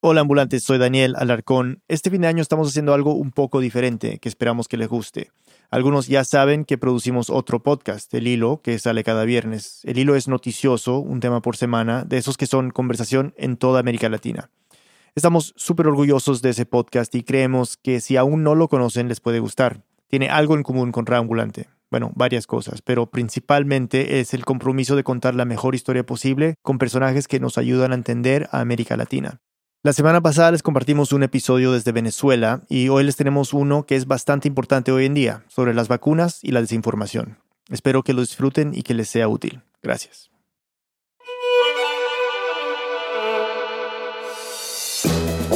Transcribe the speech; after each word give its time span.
Hola 0.00 0.20
ambulantes, 0.20 0.62
soy 0.62 0.78
Daniel 0.78 1.16
Alarcón. 1.18 1.82
Este 1.88 2.08
fin 2.08 2.20
de 2.20 2.28
año 2.28 2.40
estamos 2.40 2.68
haciendo 2.68 2.94
algo 2.94 3.14
un 3.14 3.32
poco 3.32 3.58
diferente 3.58 4.20
que 4.20 4.28
esperamos 4.28 4.68
que 4.68 4.76
les 4.76 4.86
guste. 4.86 5.32
Algunos 5.72 6.06
ya 6.06 6.22
saben 6.22 6.64
que 6.64 6.78
producimos 6.78 7.30
otro 7.30 7.64
podcast, 7.64 8.14
El 8.14 8.28
Hilo, 8.28 8.60
que 8.62 8.78
sale 8.78 9.02
cada 9.02 9.24
viernes. 9.24 9.80
El 9.82 9.98
Hilo 9.98 10.14
es 10.14 10.28
noticioso, 10.28 11.00
un 11.00 11.18
tema 11.18 11.42
por 11.42 11.56
semana, 11.56 12.04
de 12.04 12.16
esos 12.18 12.36
que 12.36 12.46
son 12.46 12.70
conversación 12.70 13.34
en 13.36 13.56
toda 13.56 13.80
América 13.80 14.08
Latina. 14.08 14.50
Estamos 15.16 15.52
súper 15.56 15.88
orgullosos 15.88 16.42
de 16.42 16.50
ese 16.50 16.64
podcast 16.64 17.12
y 17.16 17.24
creemos 17.24 17.76
que 17.76 17.98
si 17.98 18.16
aún 18.16 18.44
no 18.44 18.54
lo 18.54 18.68
conocen 18.68 19.08
les 19.08 19.18
puede 19.18 19.40
gustar. 19.40 19.82
Tiene 20.06 20.28
algo 20.28 20.54
en 20.54 20.62
común 20.62 20.92
con 20.92 21.12
Ambulante. 21.12 21.70
Bueno, 21.90 22.12
varias 22.14 22.46
cosas, 22.46 22.82
pero 22.82 23.10
principalmente 23.10 24.20
es 24.20 24.32
el 24.32 24.44
compromiso 24.44 24.94
de 24.94 25.02
contar 25.02 25.34
la 25.34 25.44
mejor 25.44 25.74
historia 25.74 26.06
posible 26.06 26.54
con 26.62 26.78
personajes 26.78 27.26
que 27.26 27.40
nos 27.40 27.58
ayudan 27.58 27.90
a 27.90 27.96
entender 27.96 28.48
a 28.52 28.60
América 28.60 28.96
Latina. 28.96 29.40
La 29.88 29.94
semana 29.94 30.20
pasada 30.20 30.50
les 30.50 30.62
compartimos 30.62 31.14
un 31.14 31.22
episodio 31.22 31.72
desde 31.72 31.92
Venezuela 31.92 32.60
y 32.68 32.90
hoy 32.90 33.04
les 33.04 33.16
tenemos 33.16 33.54
uno 33.54 33.86
que 33.86 33.96
es 33.96 34.06
bastante 34.06 34.46
importante 34.46 34.92
hoy 34.92 35.06
en 35.06 35.14
día, 35.14 35.44
sobre 35.48 35.72
las 35.72 35.88
vacunas 35.88 36.40
y 36.42 36.50
la 36.50 36.60
desinformación. 36.60 37.38
Espero 37.70 38.02
que 38.02 38.12
lo 38.12 38.20
disfruten 38.20 38.74
y 38.74 38.82
que 38.82 38.92
les 38.92 39.08
sea 39.08 39.28
útil. 39.28 39.62
Gracias. 39.82 40.30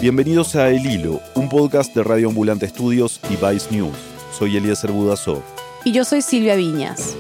Bienvenidos 0.01 0.56
a 0.56 0.70
El 0.70 0.87
Hilo, 0.87 1.20
un 1.34 1.51
podcast 1.51 1.95
de 1.95 2.03
Radio 2.03 2.30
Ambulante 2.30 2.64
Estudios 2.64 3.20
y 3.28 3.37
Vice 3.37 3.70
News. 3.70 3.98
Soy 4.33 4.56
Eliezer 4.56 4.92
Budasov. 4.92 5.42
Y 5.84 5.92
yo 5.92 6.06
soy 6.06 6.23
Silvia 6.23 6.56
Viñas. 6.56 7.14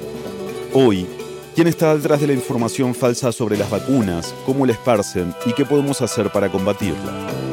Hoy 0.72 1.06
¿Quién 1.54 1.68
está 1.68 1.94
detrás 1.94 2.18
de 2.22 2.28
la 2.28 2.32
información 2.32 2.94
falsa 2.94 3.30
sobre 3.30 3.58
las 3.58 3.68
vacunas? 3.68 4.34
¿Cómo 4.46 4.64
la 4.64 4.72
esparcen? 4.72 5.34
¿Y 5.44 5.52
qué 5.52 5.66
podemos 5.66 6.00
hacer 6.00 6.32
para 6.32 6.50
combatirla? 6.50 7.51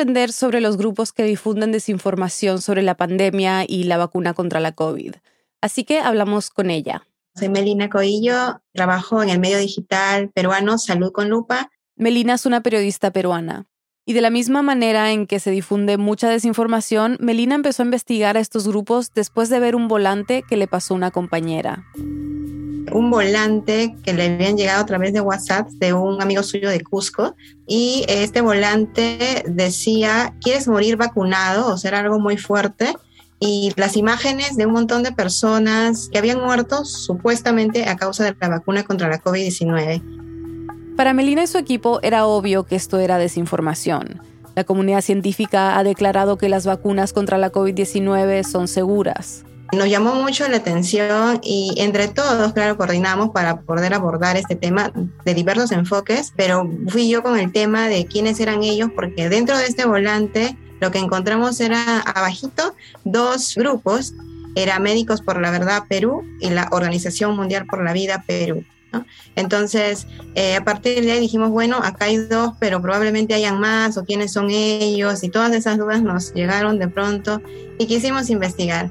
Aprender 0.00 0.32
sobre 0.32 0.62
los 0.62 0.78
grupos 0.78 1.12
que 1.12 1.24
difunden 1.24 1.72
desinformación 1.72 2.62
sobre 2.62 2.80
la 2.80 2.96
pandemia 2.96 3.66
y 3.68 3.84
la 3.84 3.98
vacuna 3.98 4.32
contra 4.32 4.58
la 4.58 4.72
COVID. 4.72 5.16
Así 5.60 5.84
que 5.84 6.00
hablamos 6.00 6.48
con 6.48 6.70
ella. 6.70 7.06
Soy 7.34 7.50
Melina 7.50 7.90
Coillo, 7.90 8.62
trabajo 8.72 9.22
en 9.22 9.28
el 9.28 9.38
medio 9.38 9.58
digital 9.58 10.30
peruano 10.30 10.78
Salud 10.78 11.12
con 11.12 11.28
Lupa. 11.28 11.70
Melina 11.96 12.32
es 12.32 12.46
una 12.46 12.62
periodista 12.62 13.10
peruana. 13.10 13.66
Y 14.06 14.14
de 14.14 14.22
la 14.22 14.30
misma 14.30 14.62
manera 14.62 15.12
en 15.12 15.26
que 15.26 15.38
se 15.38 15.50
difunde 15.50 15.98
mucha 15.98 16.30
desinformación, 16.30 17.18
Melina 17.20 17.54
empezó 17.54 17.82
a 17.82 17.84
investigar 17.84 18.38
a 18.38 18.40
estos 18.40 18.66
grupos 18.66 19.12
después 19.14 19.50
de 19.50 19.60
ver 19.60 19.76
un 19.76 19.86
volante 19.86 20.44
que 20.48 20.56
le 20.56 20.66
pasó 20.66 20.94
una 20.94 21.10
compañera 21.10 21.84
un 22.92 23.10
volante 23.10 23.94
que 24.02 24.12
le 24.12 24.34
habían 24.34 24.56
llegado 24.56 24.82
a 24.82 24.86
través 24.86 25.12
de 25.12 25.20
WhatsApp 25.20 25.68
de 25.70 25.92
un 25.92 26.20
amigo 26.20 26.42
suyo 26.42 26.70
de 26.70 26.80
Cusco 26.80 27.34
y 27.66 28.04
este 28.08 28.40
volante 28.40 29.44
decía, 29.46 30.34
¿quieres 30.40 30.68
morir 30.68 30.96
vacunado? 30.96 31.72
O 31.72 31.78
sea, 31.78 31.90
era 31.90 32.00
algo 32.00 32.18
muy 32.18 32.36
fuerte. 32.36 32.94
Y 33.38 33.72
las 33.76 33.96
imágenes 33.96 34.56
de 34.56 34.66
un 34.66 34.72
montón 34.72 35.02
de 35.02 35.12
personas 35.12 36.10
que 36.12 36.18
habían 36.18 36.40
muerto 36.40 36.84
supuestamente 36.84 37.88
a 37.88 37.96
causa 37.96 38.24
de 38.24 38.36
la 38.38 38.48
vacuna 38.48 38.84
contra 38.84 39.08
la 39.08 39.22
COVID-19. 39.22 40.02
Para 40.96 41.14
Melina 41.14 41.44
y 41.44 41.46
su 41.46 41.56
equipo 41.56 42.00
era 42.02 42.26
obvio 42.26 42.64
que 42.64 42.76
esto 42.76 42.98
era 42.98 43.16
desinformación. 43.16 44.20
La 44.54 44.64
comunidad 44.64 45.00
científica 45.00 45.78
ha 45.78 45.84
declarado 45.84 46.36
que 46.36 46.50
las 46.50 46.66
vacunas 46.66 47.14
contra 47.14 47.38
la 47.38 47.50
COVID-19 47.50 48.42
son 48.44 48.68
seguras. 48.68 49.44
Nos 49.72 49.88
llamó 49.88 50.14
mucho 50.14 50.48
la 50.48 50.56
atención 50.56 51.40
y 51.42 51.74
entre 51.76 52.08
todos, 52.08 52.52
claro, 52.52 52.76
coordinamos 52.76 53.30
para 53.30 53.60
poder 53.60 53.94
abordar 53.94 54.36
este 54.36 54.56
tema 54.56 54.92
de 55.24 55.34
diversos 55.34 55.70
enfoques, 55.70 56.32
pero 56.34 56.68
fui 56.88 57.08
yo 57.08 57.22
con 57.22 57.38
el 57.38 57.52
tema 57.52 57.88
de 57.88 58.06
quiénes 58.06 58.40
eran 58.40 58.64
ellos, 58.64 58.90
porque 58.94 59.28
dentro 59.28 59.56
de 59.56 59.66
este 59.66 59.84
volante 59.86 60.56
lo 60.80 60.90
que 60.90 60.98
encontramos 60.98 61.60
era 61.60 62.00
abajito 62.00 62.74
dos 63.04 63.54
grupos, 63.54 64.14
era 64.56 64.80
Médicos 64.80 65.20
por 65.20 65.40
la 65.40 65.52
Verdad 65.52 65.84
Perú 65.88 66.24
y 66.40 66.50
la 66.50 66.68
Organización 66.72 67.36
Mundial 67.36 67.66
por 67.66 67.84
la 67.84 67.92
Vida 67.92 68.24
Perú. 68.26 68.64
Entonces, 69.36 70.08
eh, 70.34 70.56
a 70.56 70.64
partir 70.64 71.04
de 71.04 71.12
ahí 71.12 71.20
dijimos, 71.20 71.50
bueno, 71.50 71.76
acá 71.76 72.06
hay 72.06 72.16
dos, 72.16 72.54
pero 72.58 72.82
probablemente 72.82 73.34
hayan 73.34 73.60
más, 73.60 73.96
o 73.96 74.04
quiénes 74.04 74.32
son 74.32 74.50
ellos, 74.50 75.22
y 75.22 75.28
todas 75.28 75.52
esas 75.52 75.78
dudas 75.78 76.02
nos 76.02 76.34
llegaron 76.34 76.80
de 76.80 76.88
pronto 76.88 77.40
y 77.78 77.86
quisimos 77.86 78.30
investigar. 78.30 78.90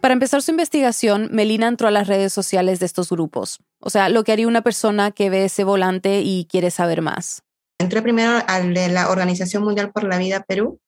Para 0.00 0.14
empezar 0.14 0.42
su 0.42 0.52
investigación, 0.52 1.28
Melina 1.32 1.66
entró 1.66 1.88
a 1.88 1.90
las 1.90 2.06
redes 2.06 2.32
sociales 2.32 2.78
de 2.78 2.86
estos 2.86 3.10
grupos, 3.10 3.58
o 3.80 3.90
sea, 3.90 4.08
lo 4.08 4.22
que 4.22 4.32
haría 4.32 4.46
una 4.46 4.62
persona 4.62 5.10
que 5.10 5.28
ve 5.28 5.46
ese 5.46 5.64
volante 5.64 6.20
y 6.22 6.46
quiere 6.48 6.70
saber 6.70 7.02
más. 7.02 7.42
Entré 7.80 8.00
primero 8.00 8.38
al 8.46 8.74
de 8.74 8.88
la 8.88 9.10
Organización 9.10 9.64
Mundial 9.64 9.90
por 9.92 10.04
la 10.04 10.18
Vida 10.18 10.44
Perú 10.46 10.80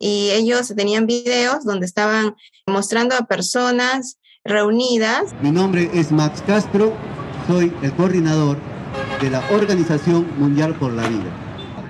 y 0.00 0.30
ellos 0.30 0.74
tenían 0.76 1.06
videos 1.06 1.64
donde 1.64 1.86
estaban 1.86 2.34
mostrando 2.66 3.14
a 3.14 3.26
personas 3.26 4.18
reunidas. 4.44 5.34
Mi 5.42 5.52
nombre 5.52 5.88
es 5.94 6.10
Max 6.10 6.42
Castro, 6.44 6.92
soy 7.46 7.72
el 7.82 7.92
coordinador 7.94 8.58
de 9.20 9.30
la 9.30 9.48
Organización 9.50 10.26
Mundial 10.38 10.74
por 10.74 10.92
la 10.92 11.08
Vida. 11.08 11.45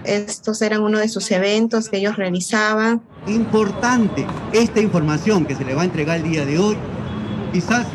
Estos 0.07 0.63
eran 0.63 0.83
uno 0.83 0.99
de 0.99 1.09
sus 1.09 1.31
eventos 1.31 1.89
que 1.89 1.99
ellos 1.99 2.17
realizaban. 2.17 3.03
Importante 3.27 4.27
esta 4.53 4.81
información 4.81 5.45
que 5.45 5.55
se 5.55 5.65
le 5.65 5.75
va 5.75 5.83
a 5.83 5.85
entregar 5.85 6.19
el 6.19 6.31
día 6.31 6.45
de 6.47 6.59
hoy, 6.59 6.77
quizás 7.53 7.87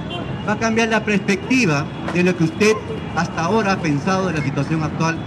va 0.48 0.54
a 0.54 0.60
cambiar 0.60 0.90
la 0.90 1.04
perspectiva 1.06 1.86
de 2.14 2.24
lo 2.24 2.36
que 2.38 2.44
usted 2.44 2.74
hasta 3.16 3.46
ahora 3.46 3.74
ha 3.74 3.82
pensado 3.82 4.28
de 4.28 4.34
la 4.34 4.44
situación 4.44 4.84
actual 4.84 5.18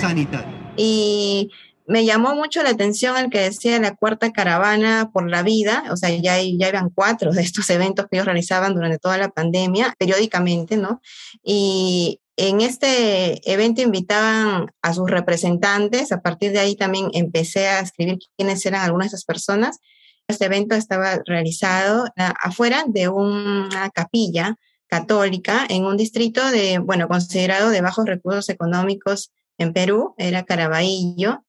sanitaria. 0.00 0.48
Y 0.76 1.50
me 1.86 2.04
llamó 2.04 2.36
mucho 2.36 2.62
la 2.62 2.70
atención 2.70 3.16
el 3.16 3.30
que 3.30 3.40
decía 3.40 3.80
la 3.80 3.96
cuarta 3.96 4.30
caravana 4.30 5.10
por 5.12 5.28
la 5.28 5.42
vida, 5.42 5.84
o 5.90 5.96
sea, 5.96 6.10
ya, 6.10 6.40
ya 6.40 6.68
eran 6.68 6.90
cuatro 6.90 7.32
de 7.32 7.42
estos 7.42 7.68
eventos 7.68 8.06
que 8.06 8.16
ellos 8.16 8.26
realizaban 8.26 8.74
durante 8.74 8.98
toda 8.98 9.18
la 9.18 9.28
pandemia, 9.28 9.94
periódicamente, 9.98 10.76
¿no? 10.76 11.02
Y 11.42 12.19
en 12.48 12.62
este 12.62 13.52
evento 13.52 13.82
invitaban 13.82 14.72
a 14.80 14.94
sus 14.94 15.10
representantes, 15.10 16.10
a 16.10 16.22
partir 16.22 16.52
de 16.52 16.58
ahí 16.58 16.74
también 16.74 17.10
empecé 17.12 17.68
a 17.68 17.80
escribir 17.80 18.18
quiénes 18.36 18.64
eran 18.64 18.80
algunas 18.80 19.10
de 19.10 19.16
esas 19.16 19.26
personas. 19.26 19.78
Este 20.26 20.46
evento 20.46 20.74
estaba 20.74 21.20
realizado 21.26 22.06
ah, 22.16 22.34
afuera 22.42 22.84
de 22.86 23.08
una 23.08 23.90
capilla 23.90 24.56
católica 24.86 25.66
en 25.68 25.84
un 25.84 25.98
distrito 25.98 26.50
de, 26.50 26.78
bueno, 26.78 27.08
considerado 27.08 27.68
de 27.68 27.82
bajos 27.82 28.06
recursos 28.06 28.48
económicos 28.48 29.32
en 29.58 29.74
Perú, 29.74 30.14
era 30.16 30.44
Caraballo. 30.44 31.44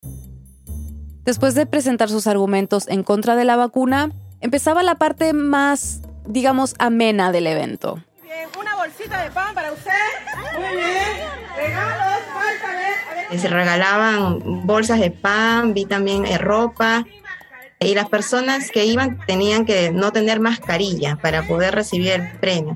Después 1.23 1.55
de 1.55 1.65
presentar 1.67 2.09
sus 2.09 2.27
argumentos 2.27 2.89
en 2.89 3.03
contra 3.03 3.37
de 3.37 3.45
la 3.45 3.55
vacuna, 3.55 4.11
empezaba 4.41 4.83
la 4.83 4.95
parte 4.95 5.31
más, 5.31 6.01
digamos, 6.27 6.75
amena 6.79 7.31
del 7.31 7.47
evento 7.47 8.03
bolsita 8.81 9.23
de 9.23 9.31
pan 9.31 9.53
para 9.53 9.71
usted. 9.71 9.91
Muy 10.57 10.75
bien. 10.75 11.29
Regalos, 11.55 12.23
falta 12.33 13.37
Se 13.37 13.47
regalaban 13.47 14.65
bolsas 14.65 14.99
de 14.99 15.11
pan, 15.11 15.73
vi 15.73 15.85
también 15.85 16.25
eh, 16.25 16.37
ropa. 16.37 17.05
Y 17.79 17.95
las 17.95 18.09
personas 18.09 18.69
que 18.71 18.85
iban 18.85 19.23
tenían 19.25 19.65
que 19.65 19.91
no 19.91 20.11
tener 20.11 20.39
mascarilla 20.39 21.15
para 21.15 21.43
poder 21.43 21.75
recibir 21.75 22.11
el 22.11 22.31
premio. 22.39 22.75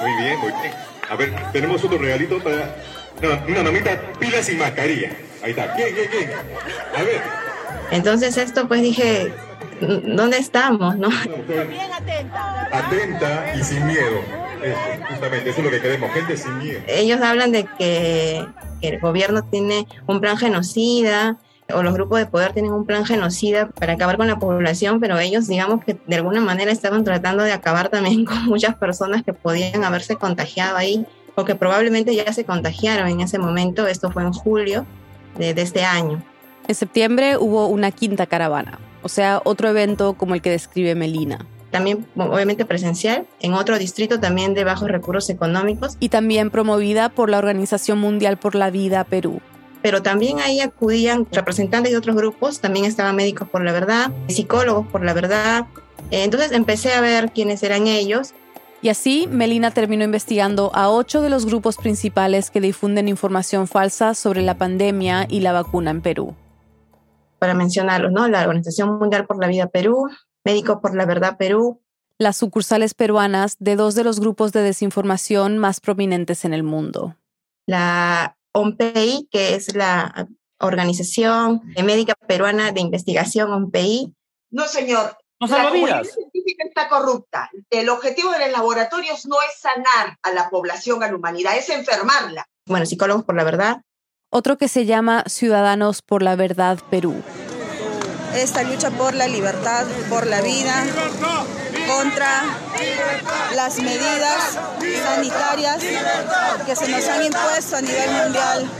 Muy 0.00 0.12
bien, 0.22 0.38
muy 0.40 0.52
bien. 0.52 0.74
A 1.10 1.16
ver, 1.16 1.34
tenemos 1.52 1.82
otro 1.84 1.98
regalito 1.98 2.42
para 2.42 2.74
una 3.48 3.62
mamita 3.62 3.98
pilas 4.18 4.48
y 4.50 4.56
mascarilla. 4.56 5.10
Ahí 5.42 5.50
está. 5.50 5.74
Bien, 5.74 5.94
bien, 5.94 6.10
bien. 6.10 6.30
A 6.96 7.02
ver. 7.02 7.22
Entonces 7.90 8.36
esto 8.36 8.66
pues 8.66 8.82
dije, 8.82 9.32
¿dónde 9.80 10.38
estamos? 10.38 10.96
¿no? 10.96 11.08
Bien 11.08 11.92
atenta. 11.92 12.68
Atenta 12.72 13.54
y 13.54 13.62
sin 13.62 13.86
miedo 13.86 14.46
justamente, 15.08 15.50
eso 15.50 15.58
es 15.58 15.64
lo 15.64 15.70
que 15.70 15.80
queremos, 15.80 16.10
gente 16.12 16.36
sin 16.36 16.58
miedo. 16.58 16.80
Ellos 16.86 17.20
hablan 17.20 17.52
de 17.52 17.66
que, 17.78 18.44
el 18.82 19.00
gobierno 19.00 19.42
tiene 19.42 19.86
un 20.06 20.20
plan 20.20 20.36
genocida, 20.36 21.38
o 21.72 21.82
los 21.82 21.94
grupos 21.94 22.18
de 22.18 22.26
poder 22.26 22.52
tienen 22.52 22.72
un 22.72 22.86
plan 22.86 23.04
genocida 23.04 23.68
para 23.70 23.94
acabar 23.94 24.16
con 24.16 24.28
la 24.28 24.38
población, 24.38 25.00
pero 25.00 25.18
ellos 25.18 25.48
digamos 25.48 25.82
que 25.84 25.96
de 26.06 26.16
alguna 26.16 26.40
manera 26.40 26.70
estaban 26.70 27.02
tratando 27.02 27.42
de 27.42 27.52
acabar 27.52 27.88
también 27.88 28.24
con 28.24 28.44
muchas 28.44 28.76
personas 28.76 29.24
que 29.24 29.32
podían 29.32 29.82
haberse 29.82 30.16
contagiado 30.16 30.76
ahí 30.76 31.06
o 31.34 31.44
que 31.44 31.54
probablemente 31.54 32.14
ya 32.14 32.32
se 32.32 32.44
contagiaron 32.44 33.08
en 33.08 33.20
ese 33.22 33.38
momento. 33.38 33.86
Esto 33.86 34.10
fue 34.12 34.22
en 34.22 34.32
julio 34.32 34.86
de, 35.38 35.54
de 35.54 35.62
este 35.62 35.84
año. 35.84 36.22
En 36.68 36.74
septiembre 36.74 37.36
hubo 37.36 37.66
una 37.66 37.90
quinta 37.90 38.26
caravana, 38.26 38.78
o 39.06 39.08
sea, 39.08 39.40
otro 39.44 39.68
evento 39.68 40.14
como 40.14 40.34
el 40.34 40.42
que 40.42 40.50
describe 40.50 40.96
Melina. 40.96 41.46
también 41.70 42.04
obviamente 42.16 42.64
presencial, 42.64 43.24
en 43.38 43.54
otro 43.54 43.78
distrito 43.78 44.18
también 44.18 44.52
de 44.52 44.64
bajos 44.64 44.88
recursos 44.88 45.30
económicos. 45.30 45.96
Y 46.00 46.08
también 46.08 46.50
promovida 46.50 47.08
por 47.08 47.30
la 47.30 47.38
Organización 47.38 48.00
Mundial 48.00 48.36
por 48.36 48.56
la 48.56 48.70
Vida 48.70 49.04
Perú. 49.04 49.40
Pero 49.80 50.02
también 50.02 50.40
ahí 50.40 50.60
acudían 50.60 51.24
representantes 51.30 51.92
de 51.92 51.98
otros 51.98 52.16
grupos, 52.16 52.60
también 52.60 52.84
estaban 52.84 53.14
médicos 53.14 53.48
por 53.48 53.64
la 53.64 53.70
verdad, 53.70 54.10
psicólogos 54.26 54.88
por 54.88 55.04
la 55.04 55.14
verdad. 55.14 55.66
Entonces 56.10 56.50
empecé 56.50 56.92
a 56.94 57.00
ver 57.00 57.30
quiénes 57.30 57.62
eran 57.62 57.86
ellos 57.86 58.34
y 58.82 58.88
así, 58.88 59.26
Melina 59.30 59.70
terminó 59.70 60.04
investigando 60.04 60.70
a 60.74 60.90
ocho 60.90 61.22
de 61.22 61.30
los 61.30 61.46
grupos 61.46 61.76
principales 61.76 62.50
que 62.50 62.60
difunden 62.60 63.08
información 63.08 63.66
falsa 63.66 64.14
sobre 64.14 64.42
la 64.42 64.58
pandemia 64.58 65.26
y 65.28 65.40
la 65.40 65.52
vacuna 65.52 65.90
en 65.90 66.02
Perú. 66.02 66.34
Para 67.38 67.54
mencionarlos, 67.54 68.12
¿no? 68.12 68.28
La 68.28 68.42
Organización 68.42 68.98
Mundial 68.98 69.26
por 69.26 69.40
la 69.40 69.48
Vida 69.48 69.68
Perú, 69.68 70.08
Médicos 70.44 70.78
por 70.80 70.94
la 70.94 71.06
Verdad 71.06 71.36
Perú. 71.36 71.82
Las 72.18 72.36
sucursales 72.36 72.94
peruanas 72.94 73.56
de 73.58 73.76
dos 73.76 73.94
de 73.94 74.04
los 74.04 74.20
grupos 74.20 74.52
de 74.52 74.62
desinformación 74.62 75.58
más 75.58 75.80
prominentes 75.80 76.44
en 76.44 76.54
el 76.54 76.62
mundo. 76.62 77.16
La 77.66 78.36
OMPI, 78.52 79.28
que 79.30 79.54
es 79.54 79.74
la 79.74 80.28
Organización 80.58 81.62
Médica 81.84 82.14
Peruana 82.26 82.72
de 82.72 82.80
Investigación, 82.80 83.52
OMPI. 83.52 84.14
No, 84.50 84.66
señor, 84.66 85.18
la 85.40 85.64
comunidad 85.64 86.04
científica 86.04 86.64
está 86.66 86.88
corrupta. 86.88 87.50
El 87.68 87.90
objetivo 87.90 88.30
de 88.30 88.38
los 88.38 88.52
laboratorios 88.52 89.26
no 89.26 89.36
es 89.42 89.60
sanar 89.60 90.16
a 90.22 90.32
la 90.32 90.48
población, 90.48 91.02
a 91.02 91.08
la 91.08 91.16
humanidad, 91.16 91.56
es 91.56 91.68
enfermarla. 91.68 92.46
Bueno, 92.66 92.86
psicólogos 92.86 93.24
por 93.24 93.36
la 93.36 93.44
verdad. 93.44 93.82
Otro 94.38 94.58
que 94.58 94.68
se 94.68 94.84
llama 94.84 95.24
Ciudadanos 95.26 96.02
por 96.02 96.22
la 96.22 96.36
Verdad 96.36 96.78
Perú. 96.90 97.14
Esta 98.34 98.64
lucha 98.64 98.90
por 98.90 99.14
la 99.14 99.26
libertad, 99.28 99.86
por 100.10 100.26
la 100.26 100.42
vida, 100.42 100.84
contra 101.86 102.44
las 103.54 103.80
medidas 103.80 104.58
sanitarias 105.02 105.78
que 106.66 106.76
se 106.76 106.86
nos 106.86 107.08
han 107.08 107.24
impuesto 107.24 107.76
a 107.76 107.80
nivel 107.80 108.10
mundial. 108.10 108.70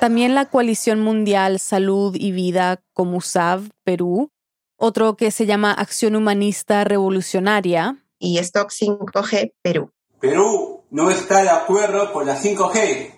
También 0.00 0.34
la 0.34 0.46
Coalición 0.46 1.00
Mundial 1.00 1.60
Salud 1.60 2.16
y 2.18 2.32
Vida, 2.32 2.82
COMUSAV, 2.92 3.68
Perú. 3.84 4.32
Otro 4.78 5.16
que 5.16 5.30
se 5.30 5.46
llama 5.46 5.70
Acción 5.70 6.16
Humanista 6.16 6.82
Revolucionaria. 6.82 8.04
Y 8.18 8.38
Stock 8.38 8.72
5G, 8.72 9.52
Perú. 9.62 9.92
Perú 10.18 10.75
no 10.96 11.10
está 11.10 11.42
de 11.42 11.50
acuerdo 11.50 12.10
con 12.10 12.24
la 12.24 12.40
5G. 12.40 13.10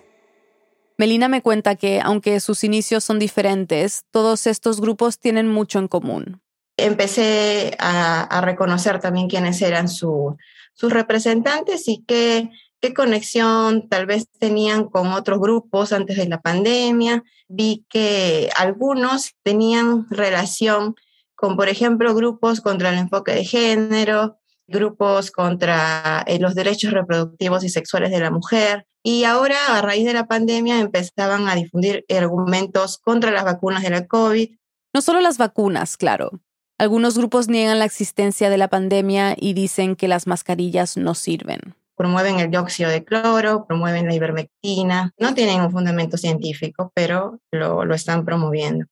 Melina 0.97 1.29
me 1.29 1.41
cuenta 1.41 1.75
que, 1.75 2.01
aunque 2.03 2.41
sus 2.41 2.65
inicios 2.65 3.05
son 3.05 3.19
diferentes, 3.19 4.03
todos 4.11 4.47
estos 4.47 4.81
grupos 4.81 5.17
tienen 5.17 5.47
mucho 5.47 5.79
en 5.79 5.87
común. 5.87 6.41
Empecé 6.75 7.77
a, 7.79 8.41
reconocer 8.41 8.99
también 8.99 9.29
quiénes 9.29 9.61
eran 9.61 9.87
sus 9.87 10.35
representantes 10.81 11.87
y 11.87 12.03
que 12.03 12.49
qué 12.81 12.93
conexión 12.93 13.87
tal 13.87 14.05
vez 14.05 14.27
tenían 14.39 14.89
con 14.89 15.13
otros 15.13 15.39
grupos 15.39 15.93
antes 15.93 16.17
de 16.17 16.27
la 16.27 16.41
pandemia. 16.41 17.23
Vi 17.47 17.85
que 17.87 18.49
algunos 18.57 19.35
tenían 19.41 20.05
relación 20.09 20.95
con, 21.33 21.55
por 21.55 21.69
ejemplo, 21.69 22.13
grupos 22.13 22.59
contra 22.59 22.89
el 22.89 22.97
enfoque 22.97 23.31
de 23.31 23.45
género, 23.45 24.38
grupos 24.69 25.31
contra 25.31 26.23
eh, 26.27 26.39
los 26.39 26.55
derechos 26.55 26.91
reproductivos 26.91 27.63
y 27.63 27.69
sexuales 27.69 28.11
de 28.11 28.19
la 28.19 28.31
mujer. 28.31 28.85
Y 29.03 29.23
ahora, 29.23 29.57
a 29.69 29.81
raíz 29.81 30.05
de 30.05 30.13
la 30.13 30.27
pandemia, 30.27 30.79
empezaban 30.79 31.47
a 31.47 31.55
difundir 31.55 32.05
argumentos 32.09 32.97
contra 32.97 33.31
las 33.31 33.43
vacunas 33.43 33.83
de 33.83 33.89
la 33.89 34.07
COVID. 34.07 34.49
No 34.93 35.01
solo 35.01 35.21
las 35.21 35.37
vacunas, 35.37 35.97
claro. 35.97 36.41
Algunos 36.77 37.17
grupos 37.17 37.47
niegan 37.47 37.79
la 37.79 37.85
existencia 37.85 38.49
de 38.49 38.57
la 38.57 38.69
pandemia 38.69 39.35
y 39.37 39.53
dicen 39.53 39.95
que 39.95 40.07
las 40.07 40.27
mascarillas 40.27 40.97
no 40.97 41.13
sirven 41.15 41.75
promueven 41.99 42.39
el 42.39 42.49
dióxido 42.49 42.89
de 42.89 43.03
cloro, 43.03 43.65
promueven 43.65 44.07
la 44.07 44.15
ivermectina. 44.15 45.11
No 45.19 45.33
tienen 45.33 45.59
un 45.59 45.69
fundamento 45.69 46.15
científico, 46.15 46.93
pero 46.95 47.41
lo, 47.51 47.83
lo 47.83 47.93
están 47.93 48.23
promoviendo. 48.23 48.85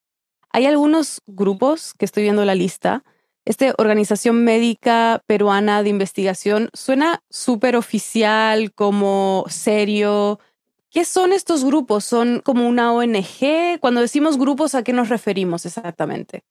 Hay 0.52 0.66
algunos 0.66 1.22
grupos 1.26 1.94
que 1.94 2.04
estoy 2.04 2.24
viendo 2.24 2.44
la 2.44 2.54
lista. 2.54 3.06
Esta 3.48 3.74
Organización 3.78 4.44
Médica 4.44 5.24
Peruana 5.26 5.82
de 5.82 5.88
Investigación 5.88 6.70
suena 6.74 7.24
súper 7.30 7.78
oficial, 7.78 8.74
como 8.74 9.46
serio. 9.48 10.42
¿Qué 10.92 11.06
son 11.06 11.32
estos 11.32 11.64
grupos? 11.64 12.04
¿Son 12.04 12.42
como 12.42 12.68
una 12.68 12.92
ONG? 12.92 13.80
Cuando 13.80 14.02
decimos 14.02 14.38
grupos, 14.38 14.76
¿a 14.76 14.84
qué 14.84 14.92
nos 14.92 15.08
referimos 15.08 15.66
exactamente? 15.66 16.44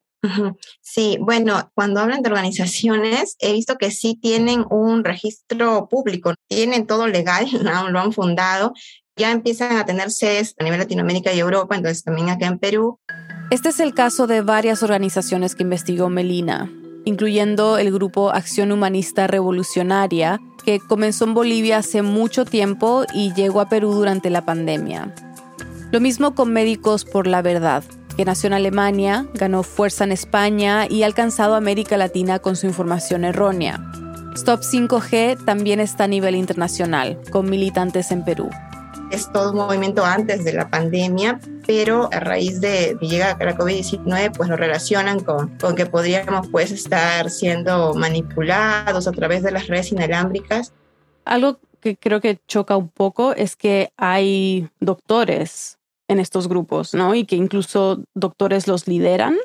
Sí, 0.81 1.19
bueno, 1.21 1.71
cuando 1.75 2.01
hablan 2.01 2.23
de 2.23 2.31
organizaciones, 2.31 3.37
he 3.41 3.53
visto 3.53 3.77
que 3.77 3.91
sí 3.91 4.19
tienen 4.19 4.65
un 4.71 5.05
registro 5.05 5.89
público, 5.91 6.33
tienen 6.49 6.87
todo 6.87 7.09
legal, 7.09 7.47
lo 7.93 8.01
han 8.01 8.13
fundado, 8.15 8.73
ya 9.17 9.33
empiezan 9.33 9.77
a 9.77 9.85
tener 9.85 10.11
sedes 10.11 10.55
a 10.59 10.65
nivel 10.65 10.81
Latinoamérica 10.81 11.31
y 11.35 11.41
Europa, 11.41 11.77
entonces 11.77 12.03
también 12.05 12.31
acá 12.31 12.47
en 12.47 12.59
Perú. 12.59 12.99
Este 13.51 13.69
es 13.69 13.81
el 13.81 13.93
caso 13.93 14.27
de 14.27 14.41
varias 14.41 14.83
organizaciones 14.83 15.55
que 15.55 15.63
investigó 15.63 16.09
Melina, 16.09 16.71
incluyendo 17.07 17.79
el 17.79 17.93
grupo 17.93 18.31
Acción 18.31 18.73
Humanista 18.73 19.27
Revolucionaria, 19.27 20.41
que 20.65 20.81
comenzó 20.81 21.25
en 21.25 21.35
Bolivia 21.35 21.79
hace 21.79 22.03
mucho 22.03 22.45
tiempo 22.45 23.05
y 23.15 23.33
llegó 23.33 23.61
a 23.61 23.69
Perú 23.69 23.93
durante 23.93 24.29
la 24.29 24.45
pandemia. 24.45 25.15
Lo 25.93 26.01
mismo 26.01 26.35
con 26.35 26.53
Médicos 26.53 27.05
por 27.05 27.29
la 27.29 27.41
Verdad, 27.43 27.85
que 28.17 28.25
nació 28.25 28.49
en 28.49 28.55
Alemania, 28.55 29.27
ganó 29.35 29.63
fuerza 29.63 30.03
en 30.03 30.11
España 30.11 30.87
y 30.91 31.05
ha 31.05 31.07
alcanzado 31.07 31.55
América 31.55 31.97
Latina 31.97 32.41
con 32.41 32.57
su 32.57 32.67
información 32.67 33.25
errónea. 33.25 33.81
Stop 34.35 34.63
5G 34.63 35.45
también 35.45 35.79
está 35.79 36.05
a 36.05 36.09
nivel 36.09 36.35
internacional, 36.35 37.21
con 37.31 37.49
militantes 37.49 38.11
en 38.11 38.25
Perú. 38.25 38.51
Es 39.13 39.31
todo 39.33 39.53
un 39.53 39.59
movimiento 39.59 40.05
antes 40.05 40.45
de 40.45 40.53
la 40.55 40.69
pandemia, 40.69 41.39
pero 41.67 42.09
a 42.13 42.21
raíz 42.21 42.61
de 42.61 42.97
que 43.01 43.09
llega 43.09 43.37
la 43.39 43.57
COVID-19, 43.57 44.37
pues 44.37 44.49
lo 44.49 44.57
relacionan 44.57 45.21
con, 45.21 45.57
con 45.59 45.75
que 45.75 45.87
podríamos 45.87 46.49
pues 46.49 46.71
estar 46.71 47.31
siendo 47.31 47.95
manipulados 47.95 49.07
a 49.07 49.13
través 49.13 49.43
de 49.43 49.51
las 49.51 49.67
redes 49.67 49.93
inalámbricas. 49.93 50.73
Algo 51.25 51.59
que 51.81 51.97
creo 51.97 52.21
que 52.21 52.41
choca 52.47 52.77
un 52.77 52.89
poco 52.89 53.33
es 53.33 53.57
que 53.57 53.93
hay 53.97 54.69
doctores 54.81 55.79
en 56.09 56.21
estos 56.21 56.49
grupos, 56.49 56.95
¿no? 56.95 57.15
Y 57.15 57.25
que 57.25 57.37
incluso 57.37 58.05
doctores 58.15 58.67
los 58.67 58.87
lideran. 58.87 59.37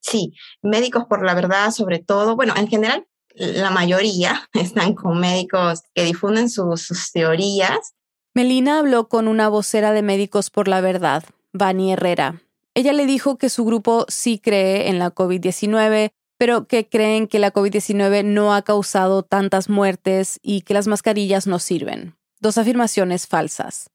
Sí, 0.00 0.34
médicos 0.62 1.04
por 1.06 1.24
la 1.24 1.34
verdad, 1.34 1.70
sobre 1.70 1.98
todo. 1.98 2.36
Bueno, 2.36 2.54
en 2.56 2.68
general, 2.68 3.06
la 3.34 3.70
mayoría 3.70 4.48
están 4.54 4.94
con 4.94 5.18
médicos 5.18 5.82
que 5.94 6.04
difunden 6.04 6.50
sus, 6.50 7.10
teorías. 7.12 7.94
Melina 8.34 8.78
habló 8.78 9.08
con 9.08 9.28
una 9.28 9.48
vocera 9.48 9.92
de 9.92 10.02
Médicos 10.02 10.50
por 10.50 10.68
la 10.68 10.80
Verdad, 10.80 11.24
Vani 11.52 11.92
Herrera. 11.92 12.42
Ella 12.74 12.92
le 12.92 13.06
dijo 13.06 13.36
que 13.36 13.48
su 13.48 13.64
grupo 13.64 14.06
sí 14.08 14.38
cree 14.38 14.88
en 14.88 14.98
la 14.98 15.14
COVID-19, 15.14 16.10
pero 16.38 16.66
que 16.66 16.88
creen 16.88 17.26
que 17.26 17.38
la 17.38 17.52
COVID-19 17.52 18.24
no 18.24 18.54
ha 18.54 18.62
causado 18.62 19.22
tantas 19.22 19.68
muertes 19.68 20.38
y 20.42 20.62
que 20.62 20.74
las 20.74 20.86
mascarillas 20.86 21.46
no 21.46 21.58
sirven. 21.58 22.16
Dos 22.40 22.56
afirmaciones 22.56 23.26
falsas. 23.26 23.90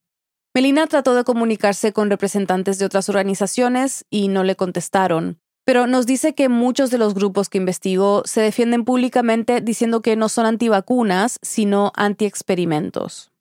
Melina 0.54 0.88
trató 0.88 1.16
de 1.16 1.24
comunicarse 1.24 1.92
con 1.92 2.10
representantes 2.10 2.78
de 2.78 2.86
otras 2.86 3.10
organizaciones 3.10 4.06
y 4.10 4.28
no 4.28 4.44
le 4.44 4.56
contestaron, 4.56 5.40
pero 5.66 5.88
nos 5.88 6.06
dice 6.06 6.36
que 6.36 6.48
muchos 6.48 6.92
de 6.92 6.98
los 6.98 7.14
grupos 7.14 7.50
que 7.50 7.58
investigó 7.58 8.22
se 8.26 8.40
defienden 8.40 8.86
públicamente 8.86 9.60
diciendo 9.60 10.02
que 10.02 10.16
no 10.16 10.30
son 10.30 10.46
antivacunas, 10.46 11.40
sino 11.42 11.92
antiexperimentos. 11.96 13.32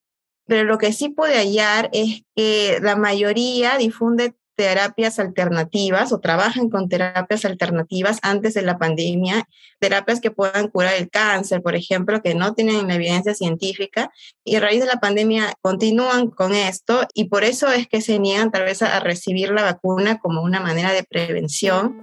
Pero 0.47 0.65
lo 0.65 0.79
que 0.79 0.93
sí 0.93 1.09
puede 1.09 1.39
hallar 1.39 1.89
es 1.93 2.23
que 2.37 2.79
la 2.83 2.97
mayoría 2.97 3.79
difunde 3.79 4.35
terapias 4.57 5.19
alternativas 5.19 6.13
o 6.13 6.21
trabajan 6.21 6.69
con 6.71 6.89
terapias 6.89 7.45
alternativas 7.45 8.19
antes 8.23 8.55
de 8.55 8.63
la 8.63 8.79
pandemia, 8.79 9.49
terapias 9.81 10.21
que 10.21 10.31
puedan 10.31 10.69
curar 10.69 10.95
el 10.95 11.11
cáncer, 11.11 11.63
por 11.63 11.75
ejemplo, 11.75 12.23
que 12.23 12.35
no 12.35 12.55
tienen 12.55 12.91
evidencia 12.91 13.35
científica 13.35 14.11
y 14.45 14.57
a 14.57 14.61
raíz 14.61 14.81
de 14.81 14.87
la 14.87 15.01
pandemia 15.01 15.55
continúan 15.61 16.31
con 16.31 16.55
esto 16.55 17.07
y 17.15 17.25
por 17.25 17.45
eso 17.45 17.69
es 17.69 17.89
que 17.89 18.01
se 18.01 18.19
niegan 18.19 18.51
tal 18.51 18.65
vez 18.65 18.83
a, 18.83 19.01
recibir 19.01 19.51
la 19.51 19.63
vacuna 19.63 20.19
como 20.19 20.43
una 20.43 20.61
manera 20.61 20.93
de 20.93 21.03
prevención. 21.03 22.01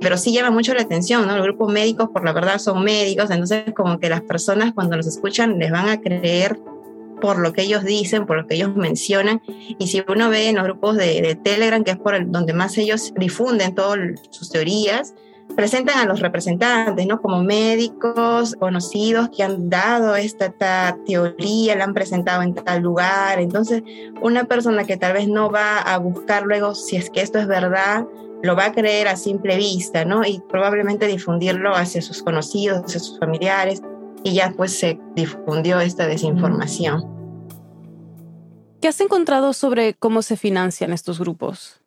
Pero 0.00 0.18
sí 0.18 0.32
llama 0.32 0.50
mucho 0.50 0.74
la 0.74 0.82
atención, 0.82 1.26
¿no? 1.26 1.36
Los 1.36 1.46
grupos 1.46 1.72
médicos, 1.72 2.08
por 2.12 2.24
la 2.24 2.32
verdad, 2.32 2.58
son 2.58 2.82
médicos, 2.82 3.30
entonces 3.30 3.64
como 3.74 3.98
que 3.98 4.08
las 4.08 4.20
personas 4.22 4.72
cuando 4.74 4.96
los 4.96 5.06
escuchan 5.06 5.58
les 5.58 5.70
van 5.70 5.88
a 5.88 6.00
creer 6.00 6.58
por 7.22 7.38
lo 7.38 7.52
que 7.52 7.62
ellos 7.62 7.84
dicen, 7.84 8.26
por 8.26 8.36
lo 8.36 8.46
que 8.48 8.56
ellos 8.56 8.74
mencionan. 8.74 9.40
Y 9.78 9.86
si 9.86 10.02
uno 10.08 10.28
ve 10.28 10.48
en 10.48 10.56
los 10.56 10.64
grupos 10.64 10.96
de, 10.96 11.38
Telegram, 11.42 11.84
que 11.84 11.92
es 11.92 11.96
por 11.96 12.30
donde 12.30 12.52
más 12.52 12.76
ellos 12.76 13.14
difunden 13.16 13.76
todas 13.76 13.98
sus 14.30 14.50
teorías, 14.50 15.14
presentan 15.54 15.98
a 15.98 16.04
los 16.04 16.18
representantes, 16.18 17.06
¿no? 17.06 17.22
Como 17.22 17.44
médicos 17.44 18.56
conocidos 18.58 19.28
que 19.28 19.44
han 19.44 19.70
dado 19.70 20.16
esta, 20.16 20.46
esta, 20.46 20.98
teoría, 21.06 21.76
la 21.76 21.84
han 21.84 21.94
presentado 21.94 22.42
en 22.42 22.54
tal 22.54 22.82
lugar. 22.82 23.38
Entonces, 23.38 23.84
una 24.20 24.44
persona 24.44 24.84
que 24.84 24.96
tal 24.96 25.12
vez 25.12 25.28
no 25.28 25.48
va 25.48 25.78
a 25.78 25.98
buscar 25.98 26.42
luego 26.42 26.74
si 26.74 26.96
es 26.96 27.08
que 27.08 27.20
esto 27.20 27.38
es 27.38 27.46
verdad, 27.46 28.04
lo 28.42 28.56
va 28.56 28.66
a 28.66 28.72
creer 28.72 29.06
a 29.06 29.14
simple 29.14 29.56
vista, 29.56 30.04
¿no? 30.04 30.24
Y 30.26 30.42
probablemente 30.48 31.06
difundirlo 31.06 31.76
hacia 31.76 32.02
sus 32.02 32.20
conocidos, 32.20 32.82
hacia 32.84 32.98
sus 32.98 33.20
familiares, 33.20 33.80
y 34.24 34.34
ya 34.34 34.52
pues 34.56 34.76
se 34.76 34.98
difundió 35.14 35.80
esta 35.80 36.08
desinformación. 36.08 37.11
¿Qué 38.82 38.88
has 38.88 39.00
encontrado 39.00 39.52
sobre 39.52 39.94
cómo 39.94 40.22
se 40.22 40.36
financian 40.36 40.92
estos 40.92 41.20
grupos? 41.20 41.80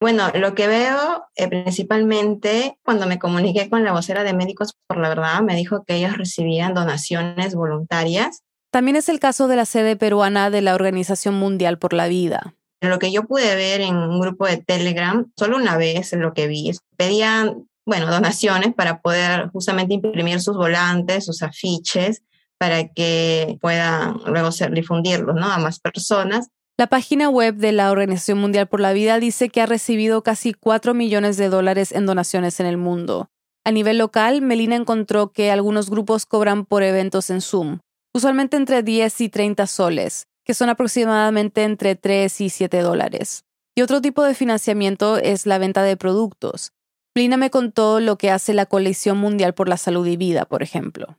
Bueno, 0.00 0.30
lo 0.36 0.54
que 0.54 0.68
veo 0.68 1.24
eh, 1.34 1.48
principalmente 1.48 2.78
cuando 2.84 3.08
me 3.08 3.18
comuniqué 3.18 3.68
con 3.68 3.82
la 3.82 3.90
vocera 3.90 4.22
de 4.22 4.32
Médicos 4.32 4.76
por 4.86 4.98
la 4.98 5.08
Verdad, 5.08 5.42
me 5.42 5.56
dijo 5.56 5.82
que 5.82 5.96
ellos 5.96 6.16
recibían 6.16 6.74
donaciones 6.74 7.56
voluntarias. 7.56 8.44
También 8.70 8.94
es 8.94 9.08
el 9.08 9.18
caso 9.18 9.48
de 9.48 9.56
la 9.56 9.64
sede 9.64 9.96
peruana 9.96 10.48
de 10.50 10.62
la 10.62 10.76
Organización 10.76 11.34
Mundial 11.34 11.80
por 11.80 11.92
la 11.92 12.06
Vida. 12.06 12.54
Lo 12.80 13.00
que 13.00 13.10
yo 13.10 13.24
pude 13.24 13.56
ver 13.56 13.80
en 13.80 13.96
un 13.96 14.20
grupo 14.20 14.46
de 14.46 14.58
Telegram, 14.58 15.28
solo 15.36 15.56
una 15.56 15.76
vez 15.76 16.12
lo 16.12 16.34
que 16.34 16.46
vi, 16.46 16.70
pedían, 16.96 17.68
bueno, 17.84 18.08
donaciones 18.08 18.72
para 18.74 19.00
poder 19.00 19.48
justamente 19.48 19.94
imprimir 19.94 20.40
sus 20.40 20.56
volantes, 20.56 21.26
sus 21.26 21.42
afiches, 21.42 22.22
para 22.62 22.86
que 22.86 23.58
puedan 23.60 24.18
luego 24.24 24.52
ser 24.52 24.70
difundirlos 24.70 25.34
¿no? 25.34 25.50
a 25.50 25.58
más 25.58 25.80
personas. 25.80 26.46
La 26.78 26.86
página 26.86 27.28
web 27.28 27.56
de 27.56 27.72
la 27.72 27.90
Organización 27.90 28.38
Mundial 28.38 28.68
por 28.68 28.78
la 28.78 28.92
Vida 28.92 29.18
dice 29.18 29.48
que 29.48 29.60
ha 29.60 29.66
recibido 29.66 30.22
casi 30.22 30.54
4 30.54 30.94
millones 30.94 31.36
de 31.36 31.48
dólares 31.48 31.90
en 31.90 32.06
donaciones 32.06 32.60
en 32.60 32.66
el 32.66 32.76
mundo. 32.76 33.30
A 33.64 33.72
nivel 33.72 33.98
local, 33.98 34.42
Melina 34.42 34.76
encontró 34.76 35.32
que 35.32 35.50
algunos 35.50 35.90
grupos 35.90 36.24
cobran 36.24 36.64
por 36.64 36.84
eventos 36.84 37.30
en 37.30 37.40
Zoom, 37.40 37.80
usualmente 38.14 38.56
entre 38.56 38.84
10 38.84 39.22
y 39.22 39.28
30 39.28 39.66
soles, 39.66 40.28
que 40.44 40.54
son 40.54 40.68
aproximadamente 40.68 41.64
entre 41.64 41.96
3 41.96 42.42
y 42.42 42.48
7 42.48 42.78
dólares. 42.78 43.42
Y 43.74 43.82
otro 43.82 44.00
tipo 44.00 44.22
de 44.22 44.36
financiamiento 44.36 45.16
es 45.16 45.46
la 45.46 45.58
venta 45.58 45.82
de 45.82 45.96
productos. 45.96 46.70
Melina 47.16 47.36
me 47.36 47.50
contó 47.50 47.98
lo 47.98 48.18
que 48.18 48.30
hace 48.30 48.54
la 48.54 48.66
Coalición 48.66 49.18
Mundial 49.18 49.52
por 49.52 49.68
la 49.68 49.78
Salud 49.78 50.06
y 50.06 50.16
Vida, 50.16 50.44
por 50.44 50.62
ejemplo. 50.62 51.18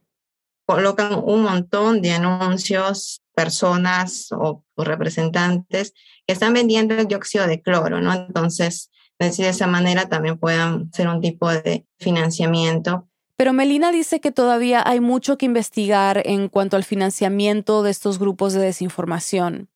Colocan 0.65 1.21
un 1.23 1.43
montón 1.43 2.01
de 2.01 2.11
anuncios 2.13 3.21
personas 3.35 4.29
o, 4.31 4.63
representantes 4.77 5.93
que 6.25 6.33
están 6.33 6.53
vendiendo 6.53 6.95
el 6.95 7.07
dióxido 7.07 7.47
de 7.47 7.61
cloro, 7.61 7.99
¿no? 8.01 8.13
Entonces, 8.13 8.89
de 9.19 9.49
esa 9.49 9.67
manera 9.67 10.09
también 10.09 10.37
puedan 10.37 10.91
ser 10.91 11.07
un 11.07 11.21
tipo 11.21 11.49
de 11.49 11.85
financiamiento. 11.99 13.07
Pero 13.37 13.53
Melina 13.53 13.91
dice 13.91 14.19
que 14.19 14.31
todavía 14.31 14.83
hay 14.85 14.99
mucho 14.99 15.37
que 15.37 15.45
investigar 15.45 16.21
en 16.25 16.49
cuanto 16.49 16.75
al 16.75 16.83
financiamiento 16.83 17.83
de 17.83 17.91
estos 17.91 18.19
grupos 18.19 18.53
de 18.53 18.61
desinformación. 18.61 19.69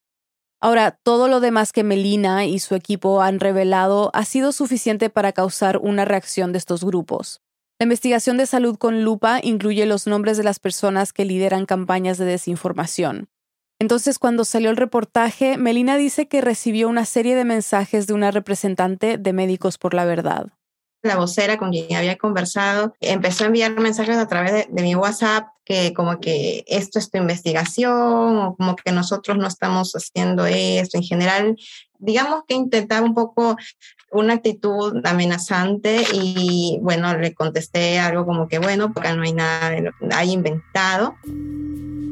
Ahora, 0.60 0.98
todo 1.02 1.28
lo 1.28 1.40
demás 1.40 1.72
que 1.72 1.84
Melina 1.84 2.44
y 2.44 2.58
su 2.58 2.74
equipo 2.74 3.22
han 3.22 3.40
revelado 3.40 4.10
ha 4.12 4.24
sido 4.24 4.52
suficiente 4.52 5.08
para 5.08 5.32
causar 5.32 5.78
una 5.78 6.04
reacción 6.04 6.52
de 6.52 6.58
estos 6.58 6.84
grupos. 6.84 7.40
La 7.80 7.84
investigación 7.84 8.36
de 8.36 8.46
salud 8.46 8.76
con 8.76 9.04
lupa 9.04 9.38
incluye 9.40 9.86
los 9.86 10.08
nombres 10.08 10.36
de 10.36 10.42
las 10.42 10.58
personas 10.58 11.12
que 11.12 11.24
lideran 11.24 11.64
campañas 11.64 12.18
de 12.18 12.24
desinformación. 12.24 13.28
Entonces, 13.78 14.18
cuando 14.18 14.44
salió 14.44 14.70
el 14.70 14.76
reportaje, 14.76 15.56
Melina 15.58 15.96
dice 15.96 16.26
que 16.26 16.40
recibió 16.40 16.88
una 16.88 17.04
serie 17.04 17.36
de 17.36 17.44
mensajes 17.44 18.08
de 18.08 18.14
una 18.14 18.32
representante 18.32 19.16
de 19.16 19.32
Médicos 19.32 19.78
por 19.78 19.94
la 19.94 20.04
Verdad. 20.04 20.48
La 21.02 21.16
vocera 21.16 21.58
con 21.58 21.70
quien 21.70 21.94
había 21.96 22.16
conversado 22.16 22.94
empezó 23.00 23.44
a 23.44 23.46
enviar 23.48 23.78
mensajes 23.78 24.16
a 24.16 24.26
través 24.26 24.66
de, 24.68 24.82
mi 24.82 24.94
WhatsApp 24.94 25.48
que 25.64 25.92
como 25.92 26.18
que 26.18 26.64
esto 26.66 26.98
es 26.98 27.10
tu 27.10 27.18
investigación 27.18 28.38
o 28.38 28.56
como 28.56 28.74
que 28.74 28.90
nosotros 28.90 29.36
no 29.38 29.46
estamos 29.46 29.92
haciendo 29.92 30.46
esto. 30.46 30.96
En 30.96 31.04
general, 31.04 31.56
digamos 31.98 32.42
que 32.48 32.54
intentaba 32.54 33.06
un 33.06 33.14
poco 33.14 33.56
una 34.10 34.34
actitud 34.34 35.04
amenazante 35.04 36.04
y 36.12 36.78
bueno, 36.82 37.16
le 37.16 37.34
contesté 37.34 37.98
algo 37.98 38.24
como 38.24 38.48
que 38.48 38.58
bueno, 38.58 38.92
porque 38.92 39.12
no 39.12 39.22
hay 39.22 39.34
nada 39.34 39.78
lo 39.80 39.92
hay 40.10 40.32
inventado 40.32 41.14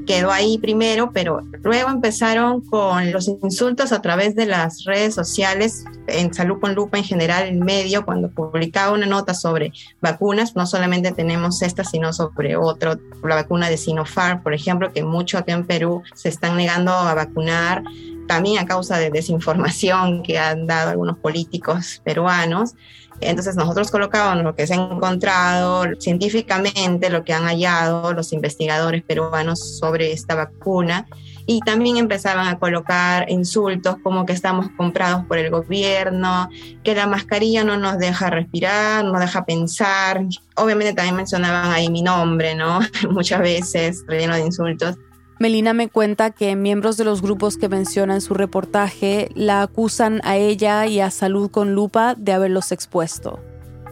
quedó 0.07 0.31
ahí 0.31 0.59
primero, 0.59 1.11
pero 1.13 1.41
luego 1.63 1.91
empezaron 1.91 2.61
con 2.63 3.13
los 3.13 3.29
insultos 3.29 3.93
a 3.93 4.01
través 4.01 4.35
de 4.35 4.47
las 4.47 4.85
redes 4.85 5.15
sociales, 5.15 5.85
en 6.07 6.33
Salud 6.33 6.61
con 6.61 6.75
Lupa 6.75 6.99
en 6.99 7.05
general, 7.05 7.47
en 7.49 7.61
medio, 7.61 8.05
cuando 8.05 8.31
publicaba 8.31 8.93
una 8.93 9.07
nota 9.07 9.35
sobre 9.35 9.73
vacunas, 10.01 10.55
no 10.57 10.67
solamente 10.67 11.13
tenemos 11.13 11.63
esta, 11.63 11.85
sino 11.85 12.13
sobre 12.13 12.57
otro, 12.57 12.99
la 13.25 13.35
vacuna 13.35 13.69
de 13.69 13.77
Sinopharm, 13.77 14.43
por 14.43 14.55
ejemplo, 14.55 14.93
que 14.93 15.03
mucho 15.03 15.39
aquí 15.39 15.53
en 15.53 15.67
Perú 15.67 16.03
se 16.15 16.29
están 16.29 16.57
negando 16.57 16.93
a 16.93 17.15
vacunar 17.15 17.83
también 18.27 18.59
a 18.59 18.67
causa 18.67 18.99
de 18.99 19.11
desinformación 19.11 20.23
que 20.23 20.39
han 20.39 20.67
dado 20.67 20.91
algunos 20.91 21.19
políticos 21.19 22.01
peruanos. 22.05 22.75
Entonces 23.21 23.57
nosotros 23.57 23.91
colocábamos 23.91 24.45
lo 24.45 24.55
que 24.55 24.67
se 24.67 24.75
ha 24.75 24.77
encontrado 24.77 25.85
científicamente, 25.99 27.09
lo 27.09 27.25
que 27.25 27.33
han 27.33 27.45
hallado 27.45 28.13
los 28.13 28.33
investigadores 28.33 29.03
peruanos 29.03 29.79
sobre 29.79 30.13
esta 30.13 30.35
vacuna 30.35 31.07
y 31.47 31.61
también 31.61 31.97
empezaban 31.97 32.49
a 32.49 32.59
colocar 32.59 33.31
insultos 33.31 33.97
como 34.03 34.27
que 34.27 34.33
estamos 34.33 34.67
comprados 34.77 35.25
por 35.27 35.39
el 35.39 35.51
gobierno, 35.51 36.51
que 36.83 36.95
la 36.95 37.07
mascarilla 37.07 37.63
no 37.63 37.77
nos 37.77 37.99
deja 37.99 38.31
respirar, 38.31 39.05
no 39.05 39.19
deja 39.19 39.45
pensar. 39.45 40.23
Obviamente 40.57 40.93
también 40.93 41.17
mencionaban 41.17 41.71
ahí 41.71 41.89
mi 41.89 42.03
nombre, 42.03 42.55
¿no? 42.57 42.81
Muchas 43.11 43.41
veces 43.41 44.05
relleno 44.09 44.35
de 44.35 44.41
insultos. 44.41 44.97
Melina 45.39 45.75
me 45.75 45.89
cuenta 45.89 46.31
que 46.31 46.57
miembros 46.57 46.97
de 46.97 47.05
los 47.05 47.21
grupos 47.21 47.59
que 47.59 47.69
menciona 47.69 48.15
en 48.15 48.23
su 48.23 48.33
reportaje 48.33 49.29
la 49.35 49.61
acusan 49.61 50.23
a 50.25 50.37
ella 50.37 50.87
y 50.87 51.01
a 51.01 51.11
Salud 51.11 51.51
con 51.51 51.75
Lupa 51.75 52.15
de 52.15 52.33
haberlos 52.33 52.73
expuesto. 52.73 53.39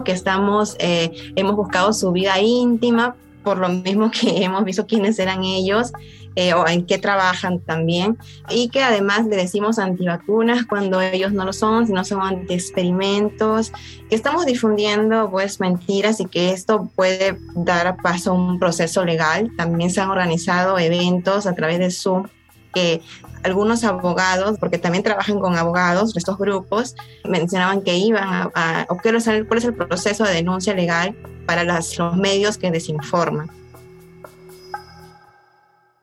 Que 0.06 0.12
estamos, 0.12 0.74
eh, 0.78 1.12
hemos 1.36 1.54
buscado 1.54 1.92
su 1.92 2.12
vida 2.12 2.40
íntima 2.40 3.14
por 3.42 3.58
lo 3.58 3.68
mismo 3.68 4.10
que 4.10 4.42
hemos 4.44 4.64
visto 4.64 4.86
quiénes 4.86 5.18
eran 5.18 5.44
ellos 5.44 5.92
eh, 6.36 6.54
o 6.54 6.66
en 6.66 6.86
qué 6.86 6.98
trabajan 6.98 7.60
también, 7.60 8.18
y 8.50 8.68
que 8.68 8.82
además 8.82 9.26
le 9.26 9.36
decimos 9.36 9.78
antivacunas 9.78 10.66
cuando 10.66 11.00
ellos 11.00 11.32
no 11.32 11.44
lo 11.44 11.52
son, 11.52 11.86
sino 11.86 12.04
son 12.04 12.22
anti-experimentos, 12.22 13.72
que 14.08 14.16
estamos 14.16 14.46
difundiendo 14.46 15.30
pues 15.30 15.60
mentiras 15.60 16.20
y 16.20 16.26
que 16.26 16.50
esto 16.50 16.90
puede 16.94 17.38
dar 17.54 17.96
paso 18.02 18.32
a 18.32 18.34
un 18.34 18.58
proceso 18.58 19.04
legal. 19.04 19.50
También 19.56 19.90
se 19.90 20.00
han 20.00 20.10
organizado 20.10 20.78
eventos 20.78 21.46
a 21.46 21.54
través 21.54 21.78
de 21.78 21.90
Zoom 21.90 22.26
que 22.74 23.00
algunos 23.44 23.84
abogados, 23.84 24.58
porque 24.58 24.78
también 24.78 25.04
trabajan 25.04 25.38
con 25.38 25.56
abogados, 25.56 26.16
estos 26.16 26.38
grupos, 26.38 26.96
mencionaban 27.24 27.82
que 27.82 27.94
iban 27.96 28.24
a, 28.24 28.50
a 28.54 28.86
o 28.88 28.96
cuál 28.96 29.16
es 29.16 29.26
el 29.26 29.46
proceso 29.46 30.24
de 30.24 30.32
denuncia 30.32 30.74
legal 30.74 31.14
para 31.46 31.62
los 31.62 32.16
medios 32.16 32.58
que 32.58 32.70
desinforman. 32.70 33.50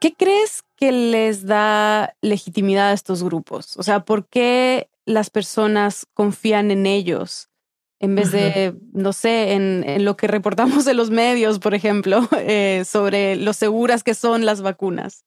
¿Qué 0.01 0.15
crees 0.15 0.63
que 0.77 0.91
les 0.91 1.45
da 1.45 2.15
legitimidad 2.21 2.89
a 2.89 2.93
estos 2.93 3.21
grupos? 3.21 3.77
O 3.77 3.83
sea, 3.83 4.03
¿por 4.03 4.25
qué 4.25 4.89
las 5.05 5.29
personas 5.29 6.07
confían 6.15 6.71
en 6.71 6.87
ellos 6.87 7.49
en 7.99 8.15
vez 8.15 8.31
de, 8.31 8.75
no 8.93 9.13
sé, 9.13 9.53
en, 9.53 10.03
lo 10.03 10.17
que 10.17 10.25
reportamos 10.25 10.85
de 10.85 10.95
los 10.95 11.11
medios, 11.11 11.59
por 11.59 11.75
ejemplo, 11.75 12.27
eh, 12.39 12.83
sobre 12.83 13.35
lo 13.35 13.53
seguras 13.53 14.03
que 14.03 14.15
son 14.15 14.43
las 14.43 14.63
vacunas? 14.63 15.23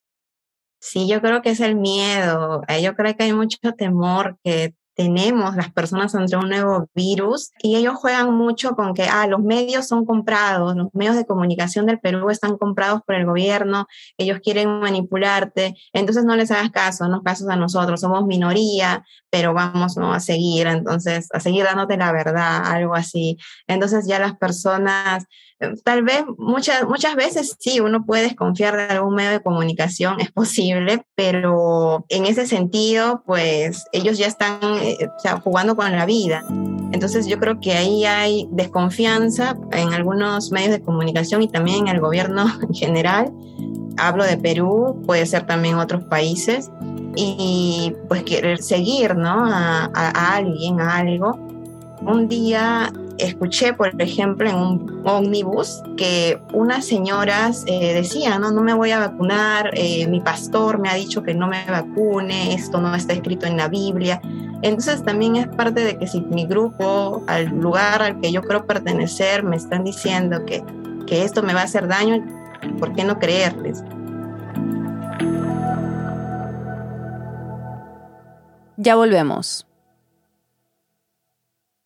Sí, 0.80 1.06
yo 1.08 1.20
creo 1.22 1.40
que 1.40 1.50
es 1.50 1.60
el 1.60 1.76
miedo. 1.76 2.62
Eh, 2.66 2.82
yo 2.82 2.96
creo 2.96 3.16
que 3.16 3.22
hay 3.22 3.32
mucho 3.32 3.58
temor 3.78 4.38
que 4.42 4.74
tenemos 4.94 5.56
las 5.56 5.72
personas 5.72 6.14
ante 6.14 6.36
un 6.36 6.48
nuevo 6.48 6.88
virus 6.94 7.50
y 7.62 7.76
ellos 7.76 7.94
juegan 7.96 8.32
mucho 8.34 8.74
con 8.76 8.94
que 8.94 9.04
ah, 9.04 9.26
los 9.26 9.40
medios 9.40 9.86
son 9.88 10.04
comprados, 10.04 10.76
los 10.76 10.88
medios 10.94 11.16
de 11.16 11.26
comunicación 11.26 11.86
del 11.86 12.00
Perú 12.00 12.30
están 12.30 12.56
comprados 12.56 13.02
por 13.06 13.16
el 13.16 13.26
gobierno, 13.26 13.86
ellos 14.18 14.40
quieren 14.42 14.80
manipularte, 14.80 15.74
entonces 15.92 16.24
no 16.24 16.36
les 16.36 16.50
hagas 16.50 16.70
caso, 16.70 17.08
no 17.08 17.22
casos 17.22 17.48
a 17.48 17.56
nosotros, 17.56 18.00
somos 18.00 18.26
minoría, 18.26 19.04
pero 19.30 19.52
vamos 19.52 19.98
a 19.98 20.20
seguir, 20.20 20.66
entonces 20.66 21.28
a 21.32 21.40
seguir 21.40 21.64
dándote 21.64 21.96
la 21.96 22.12
verdad, 22.12 22.64
algo 22.64 22.94
así. 22.94 23.36
Entonces 23.66 24.06
ya 24.06 24.18
las 24.18 24.36
personas 24.36 25.26
tal 25.84 26.02
vez 26.02 26.24
muchas, 26.38 26.86
muchas 26.86 27.14
veces 27.14 27.56
sí, 27.58 27.80
uno 27.80 28.04
puede 28.04 28.24
desconfiar 28.24 28.76
de 28.76 28.82
algún 28.84 29.14
medio 29.14 29.30
de 29.30 29.42
comunicación, 29.42 30.20
es 30.20 30.30
posible, 30.32 31.04
pero 31.14 32.04
en 32.08 32.26
ese 32.26 32.46
sentido, 32.46 33.22
pues 33.26 33.84
ellos 33.92 34.18
ya 34.18 34.26
están 34.26 34.58
eh, 34.92 35.10
jugando 35.42 35.76
con 35.76 35.90
la 35.92 36.06
vida. 36.06 36.44
Entonces 36.92 37.26
yo 37.26 37.38
creo 37.38 37.58
que 37.60 37.72
ahí 37.72 38.04
hay 38.04 38.48
desconfianza 38.52 39.56
en 39.72 39.92
algunos 39.92 40.52
medios 40.52 40.70
de 40.70 40.80
comunicación 40.80 41.42
y 41.42 41.48
también 41.48 41.88
en 41.88 41.94
el 41.94 42.00
gobierno 42.00 42.46
en 42.68 42.74
general. 42.74 43.32
Hablo 43.96 44.24
de 44.24 44.36
Perú, 44.36 45.02
puede 45.06 45.24
ser 45.26 45.46
también 45.46 45.76
otros 45.76 46.04
países, 46.04 46.68
y 47.16 47.94
pues 48.08 48.24
querer 48.24 48.60
seguir 48.60 49.16
¿no? 49.16 49.46
a, 49.46 49.90
a 49.94 50.36
alguien, 50.36 50.80
a 50.80 50.96
algo. 50.96 51.38
Un 52.00 52.28
día 52.28 52.92
escuché, 53.26 53.72
por 53.72 54.00
ejemplo, 54.00 54.48
en 54.48 54.56
un 54.56 55.02
ómnibus 55.04 55.82
que 55.96 56.40
unas 56.52 56.84
señoras 56.84 57.64
eh, 57.66 57.94
decían, 57.94 58.40
no, 58.40 58.50
no 58.50 58.62
me 58.62 58.74
voy 58.74 58.90
a 58.90 58.98
vacunar, 58.98 59.70
eh, 59.74 60.06
mi 60.08 60.20
pastor 60.20 60.78
me 60.78 60.88
ha 60.88 60.94
dicho 60.94 61.22
que 61.22 61.34
no 61.34 61.46
me 61.46 61.64
vacune, 61.64 62.54
esto 62.54 62.80
no 62.80 62.94
está 62.94 63.12
escrito 63.12 63.46
en 63.46 63.56
la 63.56 63.68
Biblia. 63.68 64.20
Entonces 64.62 65.02
también 65.04 65.36
es 65.36 65.46
parte 65.48 65.84
de 65.84 65.98
que 65.98 66.06
si 66.06 66.20
mi 66.22 66.46
grupo, 66.46 67.22
al 67.26 67.46
lugar 67.46 68.02
al 68.02 68.20
que 68.20 68.32
yo 68.32 68.42
creo 68.42 68.66
pertenecer, 68.66 69.42
me 69.42 69.56
están 69.56 69.84
diciendo 69.84 70.44
que, 70.46 70.64
que 71.06 71.24
esto 71.24 71.42
me 71.42 71.54
va 71.54 71.60
a 71.60 71.64
hacer 71.64 71.88
daño, 71.88 72.24
¿por 72.78 72.94
qué 72.94 73.04
no 73.04 73.18
creerles? 73.18 73.82
Ya 78.76 78.96
volvemos. 78.96 79.66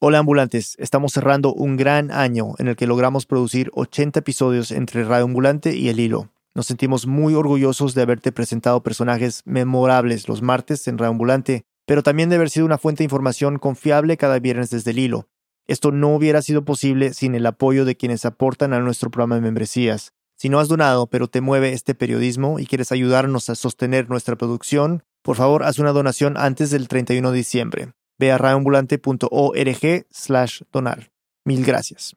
Hola 0.00 0.20
ambulantes, 0.20 0.76
estamos 0.78 1.12
cerrando 1.12 1.52
un 1.52 1.76
gran 1.76 2.12
año 2.12 2.54
en 2.58 2.68
el 2.68 2.76
que 2.76 2.86
logramos 2.86 3.26
producir 3.26 3.72
80 3.74 4.20
episodios 4.20 4.70
entre 4.70 5.02
Radio 5.02 5.24
Ambulante 5.24 5.74
y 5.74 5.88
El 5.88 5.98
Hilo. 5.98 6.30
Nos 6.54 6.66
sentimos 6.66 7.08
muy 7.08 7.34
orgullosos 7.34 7.96
de 7.96 8.02
haberte 8.02 8.30
presentado 8.30 8.80
personajes 8.84 9.42
memorables 9.44 10.28
los 10.28 10.40
martes 10.40 10.86
en 10.86 10.98
Radio 10.98 11.10
Ambulante, 11.10 11.64
pero 11.84 12.04
también 12.04 12.28
de 12.28 12.36
haber 12.36 12.48
sido 12.48 12.64
una 12.64 12.78
fuente 12.78 12.98
de 12.98 13.06
información 13.06 13.58
confiable 13.58 14.16
cada 14.16 14.38
viernes 14.38 14.70
desde 14.70 14.92
El 14.92 15.00
Hilo. 15.00 15.26
Esto 15.66 15.90
no 15.90 16.14
hubiera 16.14 16.42
sido 16.42 16.64
posible 16.64 17.12
sin 17.12 17.34
el 17.34 17.44
apoyo 17.44 17.84
de 17.84 17.96
quienes 17.96 18.24
aportan 18.24 18.74
a 18.74 18.78
nuestro 18.78 19.10
programa 19.10 19.34
de 19.34 19.40
membresías. 19.40 20.12
Si 20.36 20.48
no 20.48 20.60
has 20.60 20.68
donado, 20.68 21.08
pero 21.08 21.26
te 21.26 21.40
mueve 21.40 21.72
este 21.72 21.96
periodismo 21.96 22.60
y 22.60 22.66
quieres 22.66 22.92
ayudarnos 22.92 23.50
a 23.50 23.56
sostener 23.56 24.08
nuestra 24.08 24.36
producción, 24.36 25.02
por 25.22 25.34
favor 25.34 25.64
haz 25.64 25.80
una 25.80 25.90
donación 25.90 26.36
antes 26.36 26.70
del 26.70 26.86
31 26.86 27.32
de 27.32 27.36
diciembre. 27.36 27.88
Ve 28.18 28.32
a 28.32 28.38
radioambulante.org 28.38 30.06
slash 30.10 30.62
donar. 30.72 31.10
Mil 31.44 31.64
gracias. 31.64 32.16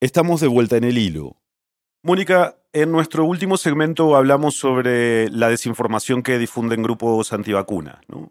Estamos 0.00 0.40
de 0.40 0.48
vuelta 0.48 0.76
en 0.76 0.84
el 0.84 0.98
hilo. 0.98 1.36
Mónica, 2.02 2.56
en 2.72 2.92
nuestro 2.92 3.24
último 3.24 3.56
segmento 3.56 4.16
hablamos 4.16 4.54
sobre 4.56 5.28
la 5.30 5.48
desinformación 5.48 6.22
que 6.22 6.38
difunden 6.38 6.82
grupos 6.82 7.32
antivacunas. 7.32 7.98
¿no? 8.08 8.30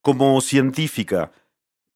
Como 0.00 0.40
científica, 0.40 1.32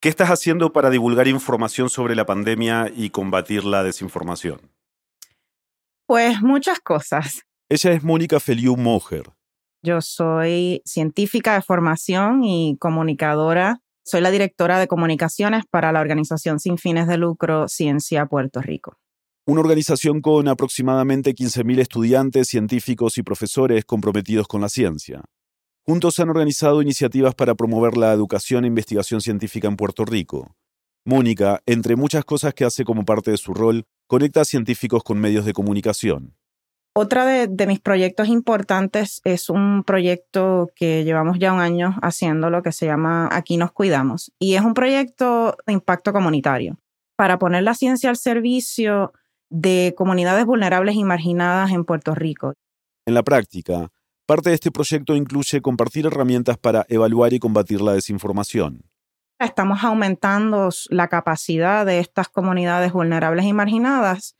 ¿qué 0.01 0.09
estás 0.09 0.29
haciendo 0.29 0.73
para 0.73 0.89
divulgar 0.89 1.27
información 1.27 1.89
sobre 1.89 2.15
la 2.15 2.25
pandemia 2.25 2.91
y 2.93 3.09
combatir 3.09 3.63
la 3.63 3.83
desinformación? 3.83 4.59
Pues 6.05 6.41
muchas 6.41 6.79
cosas. 6.79 7.45
Ella 7.69 7.91
es 7.91 8.03
Mónica 8.03 8.39
Feliu 8.39 8.77
Moher. 8.77 9.36
Yo 9.83 10.01
soy 10.01 10.81
científica 10.85 11.53
de 11.53 11.61
formación 11.61 12.43
y 12.43 12.77
comunicadora. 12.79 13.81
Soy 14.03 14.21
la 14.21 14.31
directora 14.31 14.79
de 14.79 14.87
comunicaciones 14.87 15.65
para 15.69 15.91
la 15.91 16.01
organización 16.01 16.59
sin 16.59 16.77
fines 16.77 17.07
de 17.07 17.17
lucro 17.17 17.67
Ciencia 17.67 18.25
Puerto 18.25 18.61
Rico. 18.61 18.97
Una 19.45 19.61
organización 19.61 20.21
con 20.21 20.47
aproximadamente 20.47 21.33
15.000 21.33 21.79
estudiantes, 21.79 22.49
científicos 22.49 23.17
y 23.17 23.23
profesores 23.23 23.85
comprometidos 23.85 24.47
con 24.47 24.61
la 24.61 24.69
ciencia. 24.69 25.23
Juntos 25.85 26.19
han 26.19 26.29
organizado 26.29 26.81
iniciativas 26.81 27.33
para 27.33 27.55
promover 27.55 27.95
la 27.95 28.11
educación 28.11 28.65
e 28.65 28.67
investigación 28.67 29.21
científica 29.21 29.69
en 29.69 29.77
Puerto 29.77 30.03
Rico. 30.03 30.53
Mónica, 31.05 31.61
entre 31.65 31.95
muchas 31.95 32.25
cosas 32.25 32.53
que 32.53 32.65
hace 32.65 32.83
como 32.83 33.05
parte 33.05 33.31
de 33.31 33.37
su 33.37 33.53
rol, 33.53 33.85
conecta 34.07 34.41
a 34.41 34.45
científicos 34.45 35.01
con 35.03 35.17
medios 35.17 35.45
de 35.45 35.53
comunicación. 35.53 36.35
Otra 36.99 37.27
de, 37.27 37.67
mis 37.67 37.79
proyectos 37.79 38.27
importantes 38.27 39.21
es 39.23 39.51
un 39.51 39.83
proyecto 39.83 40.71
que 40.75 41.03
llevamos 41.03 41.37
ya 41.37 41.53
un 41.53 41.59
año 41.59 41.95
haciendo, 42.01 42.49
lo 42.49 42.63
que 42.63 42.71
se 42.71 42.87
llama 42.87 43.29
Aquí 43.31 43.57
nos 43.57 43.71
cuidamos. 43.71 44.31
Y 44.39 44.55
es 44.55 44.61
un 44.61 44.73
proyecto 44.73 45.55
de 45.67 45.73
impacto 45.73 46.11
comunitario 46.11 46.79
para 47.15 47.37
poner 47.37 47.61
la 47.61 47.75
ciencia 47.75 48.09
al 48.09 48.17
servicio 48.17 49.13
de 49.51 49.93
comunidades 49.95 50.47
vulnerables 50.47 50.95
y 50.95 51.03
marginadas 51.03 51.69
en 51.69 51.85
Puerto 51.85 52.15
Rico. 52.15 52.55
En 53.05 53.13
la 53.13 53.21
práctica, 53.21 53.89
parte 54.25 54.49
de 54.49 54.55
este 54.55 54.71
proyecto 54.71 55.15
incluye 55.15 55.61
compartir 55.61 56.07
herramientas 56.07 56.57
para 56.57 56.83
evaluar 56.89 57.31
y 57.31 57.37
combatir 57.37 57.79
la 57.79 57.93
desinformación. 57.93 58.81
Estamos 59.37 59.83
aumentando 59.83 60.69
la 60.89 61.09
capacidad 61.09 61.85
de 61.85 61.99
estas 61.99 62.27
comunidades 62.27 62.91
vulnerables 62.91 63.45
y 63.45 63.53
marginadas 63.53 64.35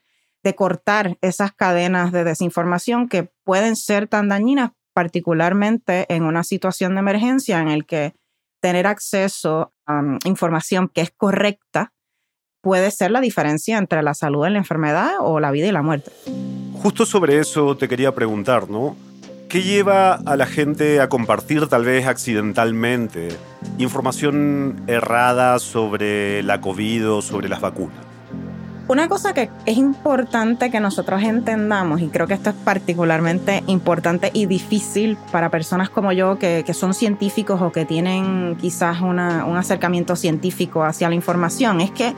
de 0.48 0.56
cortar 0.56 1.18
esas 1.20 1.52
cadenas 1.52 2.14
de 2.14 2.24
desinformación 2.24 3.10
que 3.10 3.30
pueden 3.44 3.76
ser 3.76 4.08
tan 4.08 4.30
dañinas, 4.30 4.72
particularmente 4.94 6.06
en 6.08 6.24
una 6.24 6.46
situación 6.46 6.94
de 6.94 7.00
emergencia 7.00 7.60
en 7.60 7.68
el 7.68 7.86
que 7.86 8.14
tener 8.62 8.88
acceso 8.88 9.74
a 9.86 10.00
um, 10.00 10.20
información 10.24 10.88
que 10.88 11.02
es 11.02 11.12
correcta 11.12 11.92
puede 12.62 12.92
ser 12.92 13.12
la 13.12 13.20
diferencia 13.20 13.78
entre 13.78 14.02
la 14.04 14.14
salud 14.14 14.48
y 14.48 14.52
la 14.52 14.58
enfermedad 14.58 15.16
o 15.20 15.42
la 15.42 15.52
vida 15.52 15.68
y 15.68 15.74
la 15.74 15.82
muerte. 15.82 16.12
Justo 16.82 17.06
sobre 17.06 17.40
eso 17.40 17.76
te 17.76 17.90
quería 17.90 18.16
preguntar, 18.16 18.70
¿no? 18.70 18.96
¿Qué 19.50 19.64
lleva 19.64 20.14
a 20.14 20.38
la 20.38 20.46
gente 20.46 21.02
a 21.02 21.10
compartir 21.10 21.68
tal 21.68 21.84
vez 21.84 22.08
accidentalmente 22.08 23.30
información 23.80 24.82
errada 24.88 25.60
sobre 25.60 26.42
la 26.44 26.62
COVID 26.62 27.12
o 27.12 27.22
sobre 27.22 27.50
las 27.50 27.60
vacunas? 27.60 28.17
Una 28.90 29.10
cosa 29.10 29.34
que 29.34 29.50
es 29.66 29.78
importante 29.78 30.72
que 30.72 30.80
nosotros 30.80 31.22
entendamos, 31.22 32.00
y 32.00 32.08
creo 32.08 32.26
que 32.26 32.36
esto 32.36 32.52
es 32.52 32.56
particularmente 32.56 33.62
importante 33.68 34.32
y 34.34 34.46
difícil 34.46 35.18
para 35.30 35.50
personas 35.50 35.90
como 35.90 36.14
yo 36.14 36.40
que, 36.40 36.64
son 36.74 36.94
científicos 36.94 37.62
o 37.62 37.74
que 37.74 37.84
tienen 37.84 38.56
quizás 38.56 39.02
un 39.02 39.20
acercamiento 39.20 40.16
científico 40.16 40.86
hacia 40.86 41.10
la 41.10 41.16
información, 41.16 41.82
es 41.82 41.92
que 41.92 42.14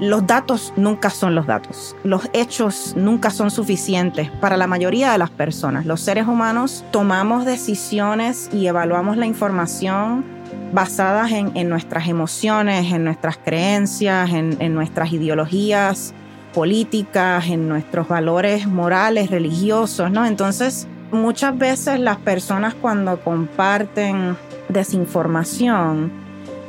los 0.00 0.26
datos 0.26 0.72
nunca 0.76 1.10
son 1.10 1.34
los 1.34 1.46
datos. 1.46 1.94
Los 2.02 2.28
hechos 2.32 2.94
nunca 2.96 3.30
son 3.30 3.50
suficientes 3.52 4.30
para 4.40 4.56
la 4.56 4.66
mayoría 4.66 5.12
de 5.12 5.18
las 5.18 5.30
personas. 5.30 5.86
Los 5.86 6.00
seres 6.00 6.26
humanos 6.26 6.84
tomamos 6.90 7.44
decisiones 7.44 8.48
y 8.52 8.66
evaluamos 8.66 9.16
la 9.16 9.26
información 9.26 10.39
basadas 10.72 11.32
en, 11.32 11.68
nuestras 11.68 12.08
emociones, 12.08 12.92
en 12.92 13.04
nuestras 13.04 13.38
creencias, 13.38 14.30
en, 14.32 14.74
nuestras 14.74 15.12
ideologías 15.12 16.14
políticas, 16.54 17.48
en 17.48 17.68
nuestros 17.68 18.08
valores 18.08 18.66
morales, 18.66 19.30
religiosos, 19.30 20.10
¿no? 20.10 20.26
Entonces, 20.26 20.88
muchas 21.12 21.56
veces 21.56 22.00
las 22.00 22.16
personas 22.18 22.74
cuando 22.74 23.20
comparten 23.20 24.36
desinformación, 24.68 26.10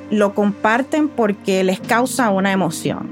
lo 0.09 0.33
comparten 0.33 1.07
porque 1.07 1.63
les 1.63 1.79
causa 1.79 2.29
una 2.29 2.51
emoción. 2.51 3.09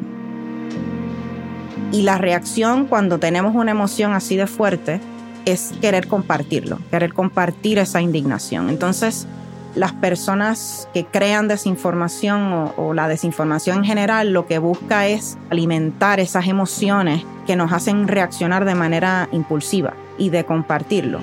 Y 1.91 2.04
la 2.04 2.17
reacción 2.17 2.86
cuando 2.86 3.17
tenemos 3.17 3.56
una 3.56 3.71
emoción 3.71 4.13
así 4.13 4.36
de 4.36 4.45
fuerte 4.45 4.99
es 5.45 5.73
querer 5.82 6.08
compartirlo, 6.08 6.80
querer 6.91 7.13
compartir 7.13 7.80
esa 7.80 8.02
indignación. 8.02 8.69
Entonces, 8.69 9.28
las 9.75 9.93
personas 9.93 10.88
que 10.93 11.05
crean 11.05 11.47
desinformación 11.47 12.71
o, 12.75 12.93
la 12.93 13.08
desinformación 13.08 13.77
en 13.77 13.86
general 13.86 14.34
lo 14.34 14.47
que 14.47 14.60
busca 14.60 15.08
es 15.08 15.38
alimentar 15.49 16.19
esas 16.19 16.47
emociones 16.47 17.23
que 17.45 17.55
nos 17.55 17.71
hacen 17.71 18.08
reaccionar 18.08 18.65
de 18.65 18.75
manera 18.75 19.29
impulsiva 19.32 19.93
y 20.17 20.29
de 20.29 20.43
compartirlo. 20.43 21.19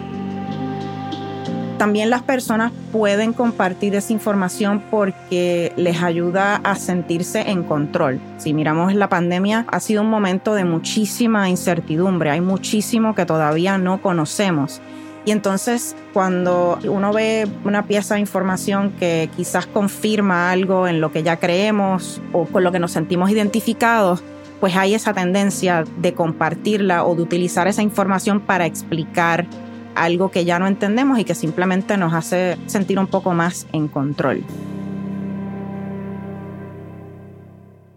También 1.79 2.09
las 2.09 2.23
personas 2.23 2.73
pueden 2.91 3.35
compartir 3.35 3.95
esa 3.95 4.15
información 4.15 4.83
porque 4.91 5.75
les 5.77 6.03
ayuda 6.03 6.57
a 6.57 6.75
sentirse 6.75 7.51
en 7.51 7.65
control. 7.65 8.19
Si 8.39 8.55
miramos 8.55 8.95
la 8.95 9.11
pandemia, 9.11 9.67
ha 9.69 9.81
sido 9.81 10.01
un 10.01 10.09
momento 10.09 10.55
de 10.55 10.65
muchísima 10.65 11.51
incertidumbre, 11.51 12.31
hay 12.31 12.41
muchísimo 12.41 13.15
que 13.15 13.27
todavía 13.27 13.77
no 13.77 14.01
conocemos. 14.01 14.81
Y 15.27 15.33
entonces 15.33 15.97
cuando 16.12 16.79
uno 16.85 17.12
ve 17.12 17.49
una 17.65 17.87
pieza 17.87 18.15
de 18.15 18.21
información 18.21 18.93
que 18.93 19.29
quizás 19.37 19.67
confirma 19.67 20.53
algo 20.53 20.87
en 20.87 21.01
lo 21.01 21.11
que 21.11 21.25
ya 21.25 21.39
creemos 21.39 22.23
o 22.33 22.45
con 22.47 22.62
lo 22.62 22.71
que 22.71 22.79
nos 22.79 22.93
sentimos 22.93 23.29
identificados, 23.31 24.23
pues 24.61 24.77
hay 24.77 24.95
esa 24.95 25.12
tendencia 25.12 25.83
de 25.99 26.15
compartirla 26.15 27.05
o 27.05 27.17
de 27.17 27.23
utilizar 27.23 27.67
esa 27.67 27.83
información 27.83 28.41
para 28.41 28.67
explicar 28.67 29.49
algo 29.97 30.31
que 30.31 30.45
ya 30.45 30.61
no 30.61 30.69
entendemos 30.69 31.19
y 31.19 31.25
que 31.25 31.35
simplemente 31.35 31.97
nos 31.97 32.15
hace 32.15 32.57
sentir 32.67 32.97
un 32.97 33.09
poco 33.09 33.35
más 33.35 33.67
en 33.73 33.89
control. 33.89 34.45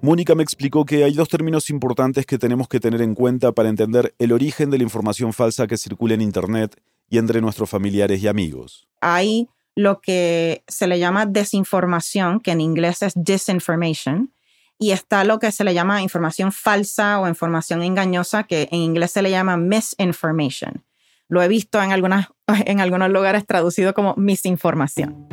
Mónica 0.01 0.33
me 0.33 0.41
explicó 0.41 0.83
que 0.85 1.03
hay 1.03 1.13
dos 1.13 1.27
términos 1.27 1.69
importantes 1.69 2.25
que 2.25 2.39
tenemos 2.39 2.67
que 2.67 2.79
tener 2.79 3.03
en 3.03 3.13
cuenta 3.13 3.51
para 3.51 3.69
entender 3.69 4.15
el 4.17 4.31
origen 4.31 4.71
de 4.71 4.77
la 4.77 4.83
información 4.83 5.31
falsa 5.31 5.67
que 5.67 5.77
circula 5.77 6.15
en 6.15 6.21
Internet 6.21 6.75
y 7.09 7.17
entre 7.17 7.41
nuestros 7.41 7.69
familiares 7.69 8.21
y 8.21 8.27
amigos. 8.27 8.87
Hay 9.01 9.49
lo 9.75 10.01
que 10.01 10.63
se 10.67 10.87
le 10.87 10.99
llama 10.99 11.25
desinformación, 11.25 12.41
que 12.41 12.51
en 12.51 12.61
inglés 12.61 13.01
es 13.01 13.13
disinformation, 13.15 14.33
y 14.77 14.91
está 14.91 15.23
lo 15.23 15.39
que 15.39 15.51
se 15.51 15.63
le 15.63 15.73
llama 15.73 16.01
información 16.01 16.51
falsa 16.51 17.19
o 17.19 17.27
información 17.27 17.83
engañosa, 17.83 18.43
que 18.43 18.69
en 18.71 18.79
inglés 18.79 19.11
se 19.11 19.21
le 19.21 19.31
llama 19.31 19.57
misinformation. 19.57 20.83
Lo 21.27 21.41
he 21.41 21.47
visto 21.47 21.81
en, 21.81 21.91
algunas, 21.91 22.27
en 22.65 22.79
algunos 22.79 23.09
lugares 23.09 23.45
traducido 23.45 23.93
como 23.93 24.15
misinformación. 24.15 25.27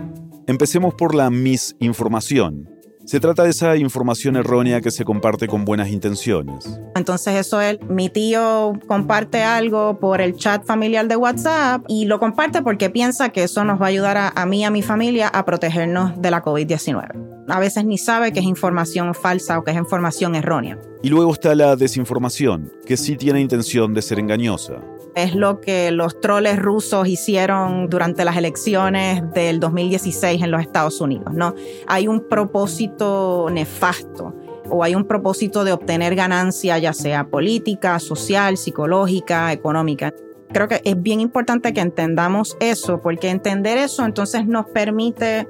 Empecemos 0.46 0.94
por 0.94 1.14
la 1.14 1.30
misinformación. 1.30 2.75
Se 3.06 3.20
trata 3.20 3.44
de 3.44 3.50
esa 3.50 3.76
información 3.76 4.34
errónea 4.34 4.80
que 4.80 4.90
se 4.90 5.04
comparte 5.04 5.46
con 5.46 5.64
buenas 5.64 5.90
intenciones. 5.90 6.80
Entonces 6.96 7.34
eso 7.34 7.60
es, 7.60 7.78
mi 7.88 8.08
tío 8.08 8.72
comparte 8.88 9.44
algo 9.44 10.00
por 10.00 10.20
el 10.20 10.34
chat 10.34 10.64
familiar 10.64 11.06
de 11.06 11.14
WhatsApp 11.14 11.84
y 11.86 12.06
lo 12.06 12.18
comparte 12.18 12.62
porque 12.62 12.90
piensa 12.90 13.28
que 13.28 13.44
eso 13.44 13.64
nos 13.64 13.80
va 13.80 13.86
a 13.86 13.88
ayudar 13.90 14.32
a, 14.34 14.46
mí 14.46 14.62
y 14.62 14.64
a 14.64 14.70
mi 14.70 14.82
familia 14.82 15.28
a 15.28 15.44
protegernos 15.44 16.20
de 16.20 16.32
la 16.32 16.42
COVID-19. 16.42 17.25
A 17.48 17.60
veces 17.60 17.84
ni 17.84 17.98
sabe 17.98 18.32
que 18.32 18.40
es 18.40 18.46
información 18.46 19.14
falsa 19.14 19.58
o 19.58 19.64
que 19.64 19.70
es 19.70 19.76
información 19.76 20.34
errónea. 20.34 20.78
Y 21.02 21.08
luego 21.08 21.32
está 21.32 21.54
la 21.54 21.76
desinformación, 21.76 22.72
que 22.84 22.96
sí 22.96 23.16
tiene 23.16 23.40
intención 23.40 23.94
de 23.94 24.02
ser 24.02 24.18
engañosa 24.18 24.82
es 25.16 25.34
lo 25.34 25.62
que 25.62 25.90
los 25.92 26.20
troles 26.20 26.58
rusos 26.58 27.08
hicieron 27.08 27.88
durante 27.88 28.22
las 28.22 28.36
elecciones 28.36 29.22
del 29.32 29.60
2016 29.60 30.42
en 30.42 30.50
los 30.50 30.60
Estados 30.60 31.00
Unidos, 31.00 31.32
¿no? 31.32 31.54
Hay 31.86 32.06
un 32.06 32.28
propósito 32.28 33.48
nefasto 33.50 34.34
o 34.68 34.84
hay 34.84 34.94
un 34.94 35.04
propósito 35.04 35.64
de 35.64 35.72
obtener 35.72 36.14
ganancia, 36.14 36.76
ya 36.76 36.92
sea 36.92 37.28
política, 37.28 37.98
social, 37.98 38.58
psicológica, 38.58 39.52
económica. 39.52 40.12
Creo 40.52 40.68
que 40.68 40.82
es 40.84 41.02
bien 41.02 41.20
importante 41.20 41.72
que 41.72 41.80
entendamos 41.80 42.54
eso, 42.60 43.00
porque 43.00 43.30
entender 43.30 43.78
eso 43.78 44.04
entonces 44.04 44.46
nos 44.46 44.66
permite 44.66 45.48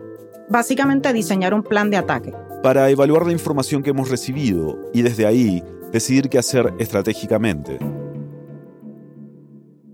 básicamente 0.49 1.13
diseñar 1.13 1.55
un 1.55 1.63
plan 1.63 1.91
de 1.91 1.97
ataque. 1.97 2.33
Para 2.63 2.91
evaluar 2.91 3.27
la 3.27 3.33
información 3.33 3.83
que 3.83 3.91
hemos 3.91 4.09
recibido 4.09 4.79
y 4.93 5.03
desde 5.03 5.27
ahí 5.27 5.63
decidir 5.93 6.29
qué 6.29 6.39
hacer 6.39 6.73
estratégicamente. 6.79 7.79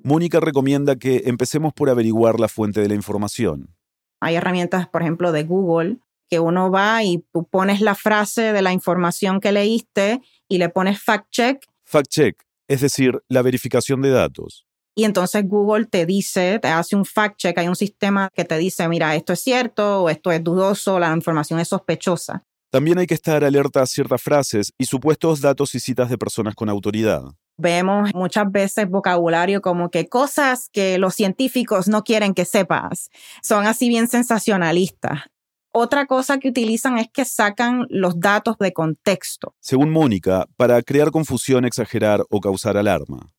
Mónica 0.04 0.40
recomienda 0.40 0.96
que 0.96 1.22
empecemos 1.26 1.72
por 1.72 1.88
averiguar 1.88 2.40
la 2.40 2.48
fuente 2.48 2.80
de 2.80 2.88
la 2.88 2.94
información. 2.94 3.74
Hay 4.20 4.34
herramientas, 4.34 4.88
por 4.88 5.02
ejemplo, 5.02 5.32
de 5.32 5.44
Google, 5.44 5.98
que 6.28 6.40
uno 6.40 6.70
va 6.70 7.02
y 7.04 7.24
tú 7.32 7.44
pones 7.44 7.80
la 7.80 7.94
frase 7.94 8.52
de 8.52 8.62
la 8.62 8.72
información 8.72 9.38
que 9.40 9.52
leíste 9.52 10.20
y 10.48 10.58
le 10.58 10.70
pones 10.70 11.00
fact 11.00 11.26
check. 11.30 11.66
Fact 11.84 12.08
check, 12.08 12.42
es 12.68 12.80
decir, 12.80 13.22
la 13.28 13.42
verificación 13.42 14.00
de 14.02 14.10
datos. 14.10 14.66
Y 14.94 15.04
entonces 15.04 15.48
Google 15.48 15.86
te 15.86 16.04
dice, 16.04 16.58
te 16.58 16.68
hace 16.68 16.96
un 16.96 17.04
fact 17.04 17.38
check, 17.38 17.58
hay 17.58 17.68
un 17.68 17.76
sistema 17.76 18.28
que 18.34 18.44
te 18.44 18.58
dice, 18.58 18.86
mira, 18.88 19.14
esto 19.14 19.32
es 19.32 19.40
cierto 19.40 20.02
o 20.02 20.10
esto 20.10 20.30
es 20.32 20.44
dudoso, 20.44 20.98
la 20.98 21.14
información 21.14 21.60
es 21.60 21.68
sospechosa. 21.68 22.44
También 22.70 22.98
hay 22.98 23.06
que 23.06 23.14
estar 23.14 23.44
alerta 23.44 23.82
a 23.82 23.86
ciertas 23.86 24.22
frases 24.22 24.72
y 24.78 24.86
supuestos 24.86 25.40
datos 25.40 25.74
y 25.74 25.80
citas 25.80 26.08
de 26.08 26.16
personas 26.16 26.54
con 26.54 26.68
autoridad. 26.68 27.22
Vemos 27.58 28.10
muchas 28.14 28.50
veces 28.50 28.88
vocabulario 28.88 29.60
como 29.60 29.90
que 29.90 30.08
cosas 30.08 30.68
que 30.72 30.98
los 30.98 31.14
científicos 31.14 31.86
no 31.86 32.02
quieren 32.02 32.32
que 32.34 32.44
sepas. 32.44 33.10
Son 33.42 33.66
así 33.66 33.88
bien 33.88 34.08
sensacionalistas. 34.08 35.20
Otra 35.70 36.06
cosa 36.06 36.38
que 36.38 36.48
utilizan 36.48 36.98
es 36.98 37.08
que 37.12 37.24
sacan 37.24 37.86
los 37.88 38.20
datos 38.20 38.56
de 38.58 38.72
contexto. 38.72 39.54
Según 39.60 39.90
Mónica, 39.90 40.46
para 40.56 40.82
crear 40.82 41.10
confusión, 41.10 41.64
exagerar 41.64 42.24
o 42.30 42.40
causar 42.40 42.76
alarma. 42.76 43.32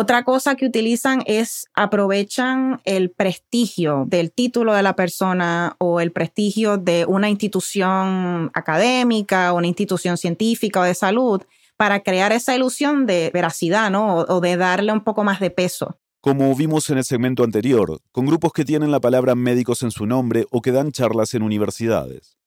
Otra 0.00 0.22
cosa 0.22 0.54
que 0.54 0.64
utilizan 0.64 1.24
es 1.26 1.66
aprovechan 1.74 2.80
el 2.84 3.10
prestigio 3.10 4.04
del 4.06 4.30
título 4.30 4.72
de 4.72 4.84
la 4.84 4.94
persona 4.94 5.74
o 5.80 5.98
el 5.98 6.12
prestigio 6.12 6.78
de 6.78 7.04
una 7.04 7.28
institución 7.28 8.52
académica, 8.54 9.52
una 9.52 9.66
institución 9.66 10.16
científica 10.16 10.78
o 10.78 10.84
de 10.84 10.94
salud 10.94 11.42
para 11.76 12.04
crear 12.04 12.30
esa 12.30 12.54
ilusión 12.54 13.06
de 13.06 13.32
veracidad, 13.34 13.90
¿no? 13.90 14.18
O, 14.18 14.40
de 14.40 14.56
darle 14.56 14.92
un 14.92 15.02
poco 15.02 15.24
más 15.24 15.40
de 15.40 15.50
peso. 15.50 15.98
Como 16.20 16.54
vimos 16.54 16.88
en 16.90 16.98
el 16.98 17.04
segmento 17.04 17.42
anterior, 17.42 18.00
con 18.12 18.24
grupos 18.24 18.52
que 18.52 18.64
tienen 18.64 18.92
la 18.92 19.00
palabra 19.00 19.34
médicos 19.34 19.82
en 19.82 19.90
su 19.90 20.06
nombre 20.06 20.46
o 20.52 20.62
que 20.62 20.70
dan 20.70 20.92
charlas 20.92 21.34
en 21.34 21.42
universidades. 21.42 22.38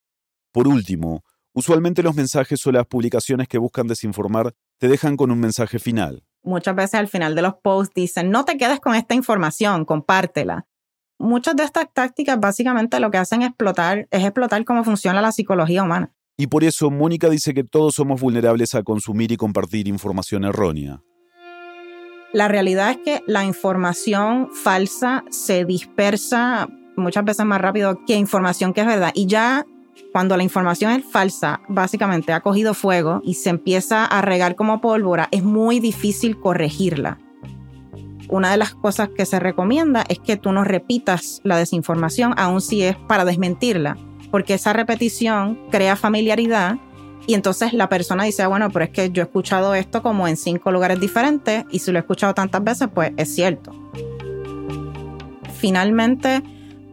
Por 0.54 0.70
último, 0.70 1.26
usualmente 1.52 2.02
los 2.02 2.16
mensajes 2.16 2.66
o 2.66 2.72
las 2.72 2.88
publicaciones 2.88 3.50
que 3.50 3.58
buscan 3.58 3.88
desinformar 3.88 4.54
te 4.78 4.88
dejan 4.88 5.18
con 5.18 5.32
un 5.32 5.42
mensaje 5.42 5.80
final. 5.80 6.24
Muchas 6.44 6.76
veces 6.76 6.96
al 6.96 7.08
final 7.08 7.36
de 7.36 7.44
los 7.44 7.54
posts 7.62 7.94
dicen, 7.94 8.32
no 8.32 8.46
te 8.46 8.58
quedes 8.58 8.80
con 8.80 8.96
esta 8.96 9.14
información, 9.14 9.86
compártela. 9.86 10.68
Muchas 11.20 11.56
de 11.56 11.64
estas 11.64 11.94
tácticas 11.94 12.40
básicamente 12.40 13.00
lo 13.00 13.12
que 13.12 13.20
hacen 13.20 13.44
explotar, 13.44 14.08
es 14.10 14.24
explotar 14.24 14.66
cómo 14.66 14.84
funciona 14.84 15.22
la 15.22 15.32
psicología 15.32 15.84
humana. 15.84 16.12
Y 16.38 16.48
por 16.48 16.64
eso 16.64 16.90
Mónica 16.90 17.30
dice 17.30 17.54
que 17.54 17.64
todos 17.64 17.94
somos 17.94 18.20
vulnerables 18.20 18.74
a 18.74 18.82
consumir 18.82 19.32
y 19.32 19.38
compartir 19.38 19.88
información 19.88 20.44
errónea. 20.46 21.04
La 22.34 22.48
realidad 22.48 22.92
es 22.92 22.98
que 22.98 23.22
la 23.28 23.44
información 23.44 24.50
falsa 24.52 25.24
se 25.30 25.66
dispersa 25.66 26.68
muchas 26.96 27.26
veces 27.26 27.46
más 27.46 27.62
rápido 27.62 28.00
que 28.08 28.16
información 28.16 28.74
que 28.74 28.82
es 28.82 28.88
verdad. 28.88 29.12
Y 29.14 29.28
ya 29.28 29.66
cuando 30.12 30.38
la 30.38 30.44
información 30.44 30.92
es 30.92 31.06
falsa, 31.06 31.62
básicamente 31.68 32.34
ha 32.34 32.42
cogido 32.42 32.74
fuego 32.74 33.22
y 33.24 33.36
se 33.36 33.50
empieza 33.50 34.06
a 34.06 34.22
regar 34.22 34.56
como 34.56 34.82
pólvora, 34.82 35.28
es 35.32 35.44
muy 35.44 35.80
difícil 35.80 36.40
corregirla. 36.40 37.20
Una 38.30 38.52
de 38.52 38.58
las 38.58 38.74
cosas 38.74 39.10
que 39.10 39.26
se 39.26 39.40
recomienda 39.40 40.04
es 40.08 40.20
que 40.20 40.38
tú 40.38 40.52
no 40.52 40.64
repitas 40.64 41.42
la 41.44 41.58
desinformación, 41.58 42.34
aun 42.38 42.62
si 42.62 42.84
es 42.84 42.96
para 42.96 43.26
desmentirla 43.26 43.98
porque 44.32 44.54
esa 44.54 44.74
repetición 44.74 45.60
crea 45.70 45.96
familiaridad 45.96 46.78
y 47.28 47.36
entonces 47.36 47.74
la 47.74 47.88
persona 47.88 48.24
dice, 48.24 48.48
bueno, 48.48 48.72
pero 48.72 48.86
es 48.86 48.92
que 48.92 49.12
yo 49.12 49.22
he 49.22 49.26
escuchado 49.26 49.76
esto 49.76 50.02
como 50.02 50.28
en 50.28 50.38
cinco 50.38 50.72
lugares 50.72 51.00
diferentes 51.00 51.66
y 51.70 51.80
si 51.80 51.92
lo 51.92 52.00
he 52.00 52.02
escuchado 52.02 52.34
tantas 52.34 52.64
veces, 52.64 52.88
pues 52.92 53.12
es 53.18 53.36
cierto. 53.36 53.72
Finalmente, 55.60 56.42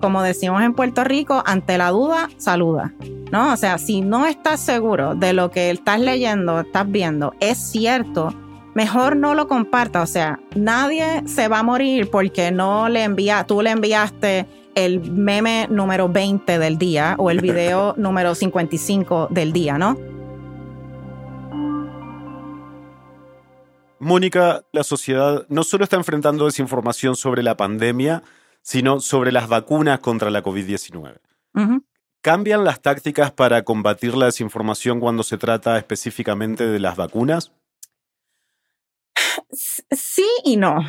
como 0.00 0.22
decimos 0.22 0.62
en 0.62 0.74
Puerto 0.74 1.02
Rico, 1.04 1.42
ante 1.46 1.78
la 1.78 1.90
duda, 1.90 2.28
saluda. 2.36 2.92
¿No? 3.30 3.52
O 3.52 3.56
sea, 3.56 3.78
si 3.78 4.00
no 4.00 4.26
estás 4.26 4.60
seguro 4.60 5.14
de 5.14 5.32
lo 5.32 5.50
que 5.50 5.70
estás 5.70 6.00
leyendo, 6.00 6.60
estás 6.60 6.90
viendo, 6.90 7.34
es 7.40 7.58
cierto, 7.58 8.34
mejor 8.74 9.16
no 9.16 9.34
lo 9.34 9.48
comparta. 9.48 10.02
O 10.02 10.06
sea, 10.06 10.40
nadie 10.54 11.22
se 11.26 11.48
va 11.48 11.58
a 11.58 11.62
morir 11.62 12.10
porque 12.10 12.50
no 12.50 12.88
le 12.88 13.04
envía, 13.04 13.44
tú 13.44 13.60
le 13.60 13.70
enviaste 13.70 14.46
el 14.74 15.10
meme 15.10 15.66
número 15.68 16.08
20 16.08 16.58
del 16.58 16.78
día 16.78 17.16
o 17.18 17.30
el 17.30 17.40
video 17.40 17.94
número 17.98 18.34
55 18.34 19.28
del 19.30 19.52
día, 19.52 19.78
¿no? 19.78 19.98
Mónica, 23.98 24.62
la 24.72 24.84
sociedad 24.84 25.44
no 25.48 25.64
solo 25.64 25.82
está 25.82 25.96
enfrentando 25.96 26.44
desinformación 26.44 27.16
sobre 27.16 27.42
la 27.42 27.56
pandemia, 27.56 28.22
sino 28.62 29.00
sobre 29.00 29.32
las 29.32 29.48
vacunas 29.48 29.98
contra 29.98 30.30
la 30.30 30.42
COVID-19. 30.42 31.16
¿Cambian 32.20 32.64
las 32.64 32.82
tácticas 32.82 33.30
para 33.30 33.62
combatir 33.62 34.16
la 34.16 34.26
desinformación 34.26 34.98
cuando 34.98 35.22
se 35.22 35.38
trata 35.38 35.78
específicamente 35.78 36.66
de 36.66 36.80
las 36.80 36.96
vacunas? 36.96 37.52
Sí 39.50 40.26
y 40.44 40.56
no. 40.56 40.80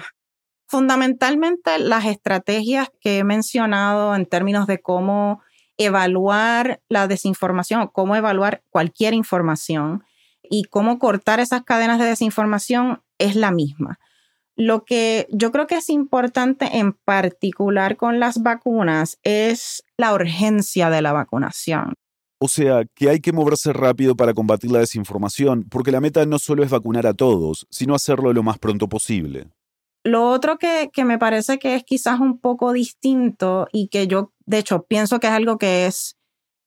Fundamentalmente 0.67 1.77
las 1.79 2.05
estrategias 2.05 2.89
que 2.99 3.19
he 3.19 3.23
mencionado 3.23 4.15
en 4.15 4.25
términos 4.25 4.67
de 4.67 4.81
cómo 4.81 5.41
evaluar 5.77 6.81
la 6.89 7.07
desinformación 7.07 7.81
o 7.81 7.91
cómo 7.91 8.15
evaluar 8.15 8.63
cualquier 8.69 9.13
información 9.13 10.03
y 10.43 10.65
cómo 10.65 10.99
cortar 10.99 11.39
esas 11.39 11.63
cadenas 11.63 11.99
de 11.99 12.05
desinformación 12.05 13.01
es 13.17 13.35
la 13.35 13.51
misma. 13.51 13.99
Lo 14.59 14.83
que 14.83 15.25
yo 15.31 15.53
creo 15.53 15.67
que 15.67 15.77
es 15.77 15.89
importante 15.89 16.79
en 16.79 16.91
particular 16.91 17.95
con 17.95 18.19
las 18.19 18.43
vacunas 18.43 19.17
es 19.23 19.85
la 19.95 20.13
urgencia 20.13 20.89
de 20.89 21.01
la 21.01 21.13
vacunación. 21.13 21.93
O 22.41 22.49
sea, 22.49 22.83
que 22.93 23.09
hay 23.09 23.21
que 23.21 23.31
moverse 23.31 23.71
rápido 23.71 24.17
para 24.17 24.33
combatir 24.33 24.69
la 24.69 24.79
desinformación, 24.79 25.63
porque 25.69 25.93
la 25.93 26.01
meta 26.01 26.25
no 26.25 26.39
solo 26.39 26.61
es 26.65 26.69
vacunar 26.69 27.07
a 27.07 27.13
todos, 27.13 27.67
sino 27.69 27.95
hacerlo 27.95 28.33
lo 28.33 28.43
más 28.43 28.59
pronto 28.59 28.89
posible. 28.89 29.47
Lo 30.03 30.29
otro 30.29 30.57
que, 30.57 30.89
que, 30.91 31.05
me 31.05 31.17
parece 31.17 31.57
que 31.57 31.75
es 31.75 31.85
quizás 31.85 32.19
un 32.19 32.37
poco 32.37 32.73
distinto 32.73 33.69
y 33.71 33.87
que 33.87 34.07
yo, 34.07 34.33
de 34.45 34.57
hecho, 34.57 34.83
pienso 34.83 35.21
que 35.21 35.27
es 35.27 35.33
algo 35.33 35.57
que 35.57 35.85
es 35.85 36.17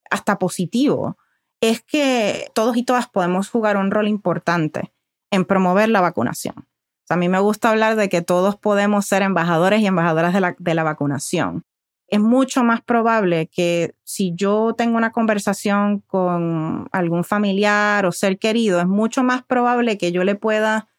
hasta 0.09 0.39
positivo, 0.39 1.15
es 1.61 1.83
que 1.83 2.47
todos 2.55 2.75
y 2.75 2.81
todas 2.81 3.07
podemos 3.07 3.49
jugar 3.49 3.77
un 3.77 3.91
rol 3.91 4.07
importante 4.07 4.91
en 5.29 5.45
promover 5.45 5.89
la 5.89 6.01
vacunación. 6.01 6.67
A 7.09 7.15
mí 7.15 7.29
me 7.29 7.39
gusta 7.39 7.69
hablar 7.69 7.95
de 7.95 8.09
que 8.09 8.21
todos 8.21 8.55
podemos 8.55 9.05
ser 9.05 9.21
embajadores 9.21 9.81
y 9.81 9.87
embajadoras 9.87 10.33
de 10.33 10.41
la, 10.41 10.55
de 10.57 10.73
la 10.73 10.83
vacunación. 10.83 11.65
Es 12.07 12.19
mucho 12.19 12.63
más 12.63 12.81
probable 12.81 13.47
que 13.47 13.95
si 14.03 14.33
yo 14.35 14.73
tengo 14.77 14.97
una 14.97 15.11
conversación 15.11 15.99
con 16.01 16.87
algún 16.91 17.23
familiar 17.23 18.05
o 18.05 18.11
ser 18.11 18.37
querido, 18.37 18.79
es 18.79 18.87
mucho 18.87 19.23
más 19.23 19.43
probable 19.43 19.97
que 19.97 20.11
yo 20.11 20.23
le 20.23 20.35
pueda 20.35 20.89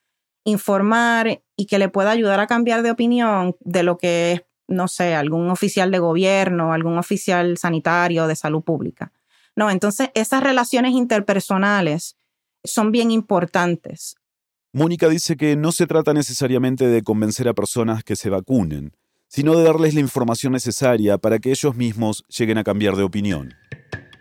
informar 0.45 1.43
y 1.57 1.67
que 1.67 1.79
le 1.79 1.89
pueda 1.89 2.11
ayudar 2.11 2.41
a 2.41 2.47
cambiar 2.47 2.83
de 2.83 2.91
opinión 2.91 3.57
de 3.61 3.83
lo 3.83 3.97
que 3.97 4.33
es, 4.33 4.43
no 4.69 4.89
sé, 4.89 5.15
algún 5.15 5.51
oficial 5.51 5.91
de 5.91 5.99
gobierno, 5.99 6.73
algún 6.73 6.99
oficial 6.99 7.57
sanitario 7.59 8.27
de 8.27 8.37
salud 8.37 8.63
pública. 8.63 9.13
No, 9.57 9.71
entonces 9.71 10.11
esas 10.15 10.43
relaciones 10.43 10.93
interpersonales 10.93 12.17
son 12.65 12.91
bien 12.93 13.11
importantes. 13.11 14.17
Mónica 14.75 15.09
dice 15.09 15.37
que 15.37 15.55
no 15.55 15.71
se 15.71 15.87
trata 15.87 16.13
necesariamente 16.13 16.89
de 16.89 17.03
convencer 17.03 17.47
a 17.47 17.55
personas 17.55 18.03
que 18.03 18.17
se 18.17 18.29
vacunen, 18.29 18.91
sino 19.29 19.57
de 19.57 19.63
darles 19.63 19.95
la 19.95 20.01
información 20.01 20.53
necesaria 20.53 21.17
para 21.17 21.39
que 21.39 21.51
ellos 21.51 21.77
mismos 21.77 22.25
lleguen 22.27 22.59
a 22.59 22.65
cambiar 22.65 22.97
de 22.97 23.05
opinión. 23.05 23.55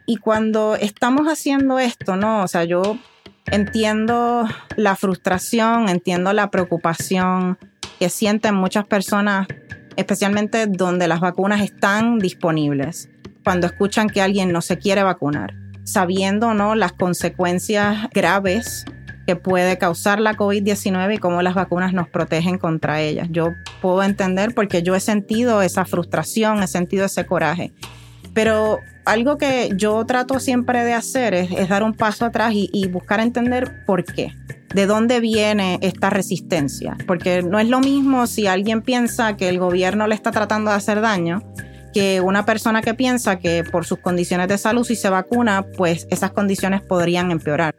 Y 0.05 0.17
cuando 0.17 0.75
estamos 0.75 1.25
haciendo 1.25 1.79
esto, 1.79 2.17
¿no? 2.17 2.43
O 2.43 2.47
sea, 2.47 2.65
yo 2.65 2.99
entiendo 3.47 4.47
la 4.75 4.95
frustración, 4.95 5.89
entiendo 5.89 6.33
la 6.33 6.51
preocupación 6.51 7.57
que 7.97 8.09
sienten 8.09 8.53
muchas 8.53 8.85
personas, 8.85 9.47
especialmente 9.95 10.67
donde 10.67 11.07
las 11.07 11.19
vacunas 11.19 11.61
están 11.61 12.19
disponibles, 12.19 13.09
cuando 13.43 13.65
escuchan 13.65 14.07
que 14.07 14.21
alguien 14.21 14.51
no 14.51 14.61
se 14.61 14.77
quiere 14.77 15.01
vacunar, 15.01 15.55
sabiendo 15.83 16.53
¿no? 16.53 16.75
las 16.75 16.93
consecuencias 16.93 18.07
graves 18.13 18.85
que 19.25 19.35
puede 19.35 19.77
causar 19.77 20.19
la 20.19 20.35
COVID-19 20.35 21.15
y 21.15 21.17
cómo 21.17 21.41
las 21.41 21.55
vacunas 21.55 21.93
nos 21.93 22.09
protegen 22.09 22.57
contra 22.57 23.01
ellas. 23.01 23.27
Yo 23.31 23.53
puedo 23.81 24.03
entender 24.03 24.53
porque 24.53 24.83
yo 24.83 24.95
he 24.95 24.99
sentido 24.99 25.61
esa 25.61 25.85
frustración, 25.85 26.61
he 26.61 26.67
sentido 26.67 27.05
ese 27.05 27.25
coraje. 27.25 27.73
Pero 28.33 28.79
algo 29.05 29.37
que 29.37 29.71
yo 29.75 30.05
trato 30.05 30.39
siempre 30.39 30.83
de 30.83 30.93
hacer 30.93 31.33
es, 31.33 31.69
dar 31.69 31.83
un 31.83 31.93
paso 31.93 32.25
atrás 32.25 32.53
y, 32.55 32.87
buscar 32.87 33.19
entender 33.19 33.85
por 33.85 34.03
qué. 34.03 34.33
¿De 34.73 34.87
dónde 34.87 35.19
viene 35.19 35.77
esta 35.81 36.09
resistencia? 36.09 36.97
Porque 37.05 37.43
no 37.43 37.59
es 37.59 37.69
lo 37.69 37.79
mismo 37.79 38.25
si 38.25 38.47
alguien 38.47 38.81
piensa 38.81 39.37
que 39.37 39.49
el 39.49 39.59
gobierno 39.59 40.07
le 40.07 40.15
está 40.15 40.31
tratando 40.31 40.71
de 40.71 40.77
hacer 40.77 41.01
daño 41.01 41.43
que 41.93 42.21
una 42.21 42.43
persona 42.43 42.81
que 42.81 42.95
piensa 42.95 43.37
que 43.37 43.63
por 43.63 43.85
sus 43.85 43.99
condiciones 43.99 44.47
de 44.47 44.57
salud 44.57 44.83
si 44.83 44.95
se 44.95 45.09
vacuna, 45.09 45.63
pues 45.77 46.07
esas 46.09 46.31
condiciones 46.31 46.81
podrían 46.81 47.29
empeorar. 47.29 47.75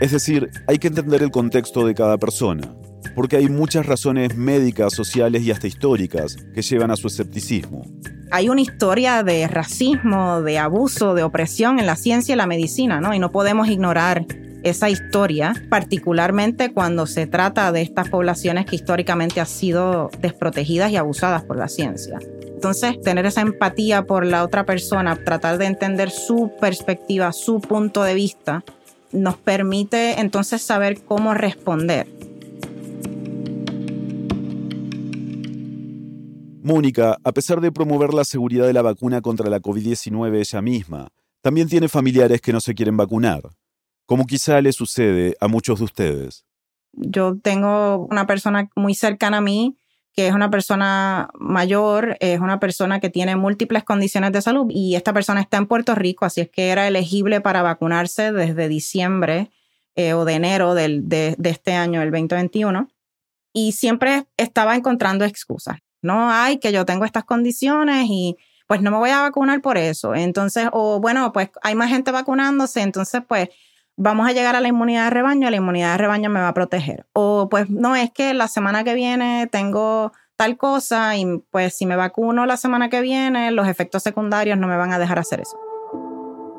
Es 0.00 0.12
decir, 0.12 0.50
hay 0.66 0.78
que 0.78 0.88
entender 0.88 1.22
el 1.22 1.30
contexto 1.30 1.86
de 1.86 1.94
cada 1.94 2.16
persona, 2.16 2.74
porque 3.14 3.36
hay 3.36 3.50
muchas 3.50 3.84
razones 3.84 4.34
médicas, 4.34 4.94
sociales 4.94 5.42
y 5.42 5.50
hasta 5.50 5.66
históricas 5.66 6.36
que 6.54 6.62
llevan 6.62 6.90
a 6.90 6.96
su 6.96 7.06
escepticismo. 7.06 7.84
Hay 8.30 8.48
una 8.48 8.62
historia 8.62 9.22
de 9.22 9.46
racismo, 9.46 10.40
de 10.40 10.58
abuso, 10.58 11.14
de 11.14 11.22
opresión 11.22 11.78
en 11.78 11.84
la 11.84 11.96
ciencia 11.96 12.32
y 12.32 12.36
la 12.36 12.46
medicina, 12.46 13.02
¿no? 13.02 13.12
Y 13.12 13.18
no 13.18 13.30
podemos 13.30 13.68
ignorar 13.68 14.24
esa 14.62 14.88
historia, 14.88 15.52
particularmente 15.68 16.72
cuando 16.72 17.06
se 17.06 17.26
trata 17.26 17.70
de 17.70 17.82
estas 17.82 18.08
poblaciones 18.08 18.64
que 18.64 18.76
históricamente 18.76 19.40
han 19.40 19.46
sido 19.46 20.10
desprotegidas 20.20 20.90
y 20.92 20.96
abusadas 20.96 21.42
por 21.42 21.58
la 21.58 21.68
ciencia. 21.68 22.18
Entonces, 22.54 23.00
tener 23.02 23.24
esa 23.26 23.40
empatía 23.40 24.04
por 24.04 24.26
la 24.26 24.44
otra 24.44 24.64
persona, 24.64 25.16
tratar 25.24 25.58
de 25.58 25.66
entender 25.66 26.10
su 26.10 26.52
perspectiva, 26.60 27.32
su 27.32 27.60
punto 27.60 28.02
de 28.02 28.14
vista, 28.14 28.64
nos 29.12 29.36
permite 29.36 30.20
entonces 30.20 30.62
saber 30.62 31.02
cómo 31.04 31.34
responder. 31.34 32.06
Mónica, 36.62 37.18
a 37.24 37.32
pesar 37.32 37.60
de 37.60 37.72
promover 37.72 38.12
la 38.12 38.24
seguridad 38.24 38.66
de 38.66 38.72
la 38.72 38.82
vacuna 38.82 39.20
contra 39.22 39.48
la 39.48 39.60
COVID-19 39.60 40.36
ella 40.36 40.62
misma, 40.62 41.08
también 41.40 41.68
tiene 41.68 41.88
familiares 41.88 42.40
que 42.40 42.52
no 42.52 42.60
se 42.60 42.74
quieren 42.74 42.96
vacunar, 42.96 43.42
como 44.06 44.26
quizá 44.26 44.60
le 44.60 44.72
sucede 44.72 45.36
a 45.40 45.48
muchos 45.48 45.78
de 45.78 45.84
ustedes. 45.86 46.44
Yo 46.92 47.38
tengo 47.40 48.06
una 48.10 48.26
persona 48.26 48.68
muy 48.76 48.94
cercana 48.94 49.38
a 49.38 49.40
mí 49.40 49.78
que 50.14 50.26
es 50.26 50.34
una 50.34 50.50
persona 50.50 51.30
mayor, 51.38 52.16
es 52.20 52.40
una 52.40 52.58
persona 52.58 53.00
que 53.00 53.10
tiene 53.10 53.36
múltiples 53.36 53.84
condiciones 53.84 54.32
de 54.32 54.42
salud 54.42 54.66
y 54.68 54.96
esta 54.96 55.12
persona 55.12 55.40
está 55.40 55.56
en 55.56 55.66
Puerto 55.66 55.94
Rico, 55.94 56.24
así 56.24 56.40
es 56.40 56.50
que 56.50 56.70
era 56.70 56.88
elegible 56.88 57.40
para 57.40 57.62
vacunarse 57.62 58.32
desde 58.32 58.68
diciembre 58.68 59.50
eh, 59.96 60.14
o 60.14 60.24
de 60.24 60.34
enero 60.34 60.74
del, 60.74 61.08
de, 61.08 61.36
este 61.44 61.74
año, 61.74 62.02
el 62.02 62.10
2021, 62.10 62.88
y 63.52 63.72
siempre 63.72 64.26
estaba 64.36 64.76
encontrando 64.76 65.24
excusas. 65.24 65.78
No, 66.02 66.30
hay 66.30 66.58
que 66.58 66.72
yo 66.72 66.84
tengo 66.86 67.04
estas 67.04 67.24
condiciones 67.24 68.06
y 68.08 68.36
pues 68.66 68.80
no 68.80 68.90
me 68.90 68.98
voy 68.98 69.10
a 69.10 69.20
vacunar 69.20 69.60
por 69.60 69.76
eso. 69.76 70.14
Entonces, 70.14 70.68
o 70.72 71.00
bueno, 71.00 71.32
pues 71.32 71.50
hay 71.62 71.74
más 71.74 71.90
gente 71.90 72.12
vacunándose, 72.12 72.80
entonces 72.80 73.20
pues 73.26 73.48
vamos 74.02 74.26
a 74.26 74.32
llegar 74.32 74.56
a 74.56 74.60
la 74.60 74.68
inmunidad 74.68 75.04
de 75.04 75.10
rebaño, 75.10 75.50
la 75.50 75.56
inmunidad 75.56 75.92
de 75.92 75.98
rebaño 75.98 76.30
me 76.30 76.40
va 76.40 76.48
a 76.48 76.54
proteger. 76.54 77.06
O 77.12 77.48
pues 77.50 77.68
no, 77.68 77.94
es 77.96 78.10
que 78.10 78.32
la 78.32 78.48
semana 78.48 78.82
que 78.82 78.94
viene 78.94 79.46
tengo 79.52 80.12
tal 80.38 80.56
cosa 80.56 81.18
y 81.18 81.26
pues 81.50 81.76
si 81.76 81.84
me 81.84 81.96
vacuno 81.96 82.46
la 82.46 82.56
semana 82.56 82.88
que 82.88 83.02
viene, 83.02 83.50
los 83.50 83.68
efectos 83.68 84.02
secundarios 84.02 84.58
no 84.58 84.66
me 84.66 84.78
van 84.78 84.92
a 84.92 84.98
dejar 84.98 85.18
hacer 85.18 85.40
eso. 85.40 85.58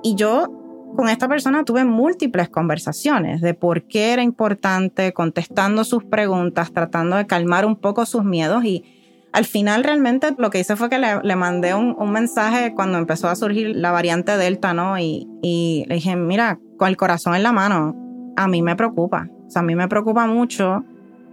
Y 0.03 0.13
yo 0.13 0.49
con 0.95 1.09
esta 1.09 1.27
persona 1.27 1.63
tuve 1.63 1.83
múltiples 1.83 2.47
conversaciones 2.49 3.41
de 3.41 3.55
por 3.55 3.87
qué 3.87 4.13
era 4.13 4.21
importante, 4.21 5.11
contestando 5.11 5.83
sus 5.83 6.03
preguntas, 6.03 6.71
tratando 6.71 7.15
de 7.15 7.25
calmar 7.25 7.65
un 7.65 7.75
poco 7.75 8.05
sus 8.05 8.23
miedos 8.23 8.63
y 8.65 9.00
al 9.33 9.45
final 9.45 9.83
realmente 9.83 10.33
lo 10.37 10.49
que 10.49 10.59
hice 10.59 10.75
fue 10.75 10.89
que 10.89 10.99
le, 10.99 11.35
mandé 11.35 11.73
un, 11.73 11.95
mensaje 12.11 12.73
cuando 12.73 12.97
empezó 12.97 13.29
a 13.29 13.35
surgir 13.35 13.75
la 13.75 13.91
variante 13.91 14.37
Delta, 14.37 14.73
¿no? 14.73 14.99
Y, 14.99 15.85
le 15.87 15.95
dije, 15.95 16.15
mira, 16.15 16.59
con 16.77 16.89
el 16.89 16.97
corazón 16.97 17.35
en 17.35 17.43
la 17.43 17.53
mano, 17.53 17.95
a 18.35 18.47
mí 18.47 18.61
me 18.61 18.75
preocupa. 18.75 19.29
O 19.47 19.49
sea, 19.49 19.61
a 19.61 19.65
mí 19.65 19.75
me 19.75 19.87
preocupa 19.87 20.27
mucho 20.27 20.83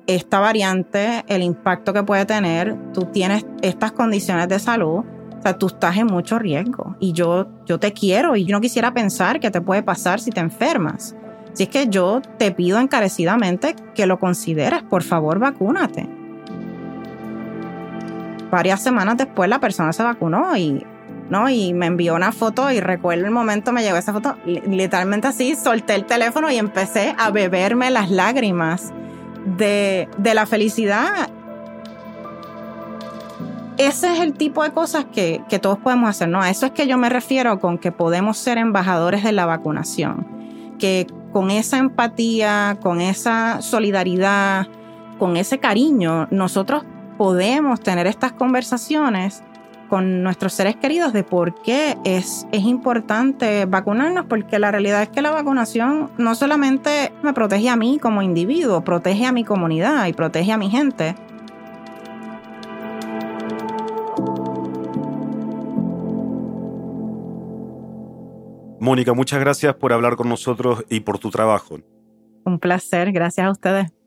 esta 0.07 0.39
variante, 0.39 1.25
el 1.27 1.43
impacto 1.43 1.93
que 1.93 2.03
puede 2.03 2.25
tener. 2.25 2.77
Tú 2.93 3.03
tienes 3.13 3.45
estas 3.63 3.93
condiciones 3.93 4.49
de 4.49 4.59
salud. 4.59 5.05
O 5.39 5.43
sea, 5.43 5.59
tú 5.59 5.67
estás 5.67 5.97
en 5.97 6.07
mucho 6.07 6.39
riesgo. 6.39 6.97
Y 7.01 7.13
yo, 7.13 7.49
yo 7.67 7.79
te 7.81 7.93
quiero 7.93 8.37
y 8.37 8.45
yo 8.45 8.55
no 8.55 8.61
quisiera 8.61 8.93
pensar 8.95 9.41
qué 9.41 9.51
te 9.51 9.61
puede 9.61 9.83
pasar 9.83 10.21
si 10.21 10.31
te 10.31 10.41
enfermas. 10.41 11.17
Así 11.53 11.65
es 11.65 11.69
que 11.69 11.89
yo 11.89 12.21
te 12.39 12.53
pido 12.53 12.79
encarecidamente 12.79 13.75
que 13.95 14.07
lo 14.07 14.19
consideres. 14.19 14.83
Por 14.85 15.03
favor, 15.03 15.39
vacúnate 15.39 16.18
varias 18.51 18.83
semanas 18.83 19.17
después 19.17 19.49
la 19.49 19.61
persona 19.61 19.93
se 19.93 20.03
vacunó 20.03 20.57
y, 20.57 20.85
¿no? 21.31 21.49
y 21.49 21.73
me 21.73 21.87
envió 21.87 22.15
una 22.15 22.33
foto 22.33 22.71
y 22.71 22.81
recuerdo 22.81 23.25
el 23.25 23.31
momento, 23.31 23.73
me 23.73 23.83
llegó 23.83 23.97
esa 23.97 24.13
foto, 24.13 24.37
literalmente 24.45 25.29
así, 25.29 25.55
solté 25.55 25.95
el 25.95 26.05
teléfono 26.05 26.51
y 26.51 26.57
empecé 26.57 27.15
a 27.19 27.31
beberme 27.31 27.91
las 27.91 28.11
lágrimas 28.11 28.93
de, 29.57 30.09
de 30.19 30.35
la 30.35 30.47
felicidad. 30.47 31.31
Ese 33.77 34.13
es 34.13 34.21
el 34.21 34.35
tipo 34.35 34.65
de 34.65 34.73
cosas 34.73 35.05
que, 35.05 35.43
que 35.49 35.61
todos 35.61 35.79
podemos 35.79 36.11
hacer, 36.11 36.29
¿no? 36.29 36.41
A 36.41 36.51
eso 36.51 36.67
es 36.67 36.73
que 36.73 36.89
yo 36.89 36.99
me 36.99 37.09
refiero 37.09 37.61
con 37.61 37.79
que 37.79 37.93
podemos 37.93 38.37
ser 38.37 38.59
embajadores 38.59 39.23
de 39.23 39.31
la 39.31 39.47
vacunación, 39.47 40.27
que 40.81 41.07
con 41.33 41.51
esa 41.53 41.79
empatía, 41.79 42.79
con 42.83 43.01
esa 43.01 43.63
solidaridad, 43.63 44.67
con 45.19 45.37
ese 45.37 45.59
cariño, 45.59 46.27
nosotros 46.31 46.85
podemos 47.19 47.81
tener 47.81 48.07
estas 48.07 48.33
conversaciones 48.33 49.43
con 49.89 50.23
nuestros 50.23 50.53
seres 50.53 50.77
queridos 50.77 51.13
de 51.13 51.25
por 51.25 51.61
qué 51.63 51.99
es, 52.05 52.47
es 52.53 52.63
importante 52.63 53.65
vacunarnos, 53.65 54.27
porque 54.27 54.59
la 54.59 54.71
realidad 54.71 55.03
es 55.03 55.09
que 55.09 55.21
la 55.21 55.31
vacunación 55.31 56.11
no 56.17 56.35
solamente 56.35 57.13
me 57.23 57.33
protege 57.33 57.69
a 57.69 57.77
mí 57.77 57.99
como 57.99 58.23
individuo, 58.23 58.85
protege 58.85 59.27
a 59.27 59.33
mi 59.33 59.45
comunidad 59.45 60.07
y 60.07 60.13
protege 60.13 60.53
a 60.53 60.59
mi 60.59 60.71
gente. 60.71 61.15
Mónica, 68.79 69.13
muchas 69.13 69.41
gracias 69.41 69.75
por 69.75 69.93
hablar 69.93 70.17
con 70.17 70.29
nosotros 70.29 70.85
y 70.89 71.01
por 71.01 71.19
tu 71.19 71.31
trabajo. 71.31 71.79
Un 72.45 72.59
placer, 72.59 73.11
gracias 73.13 73.47
a 73.47 73.51
ustedes. 73.51 73.98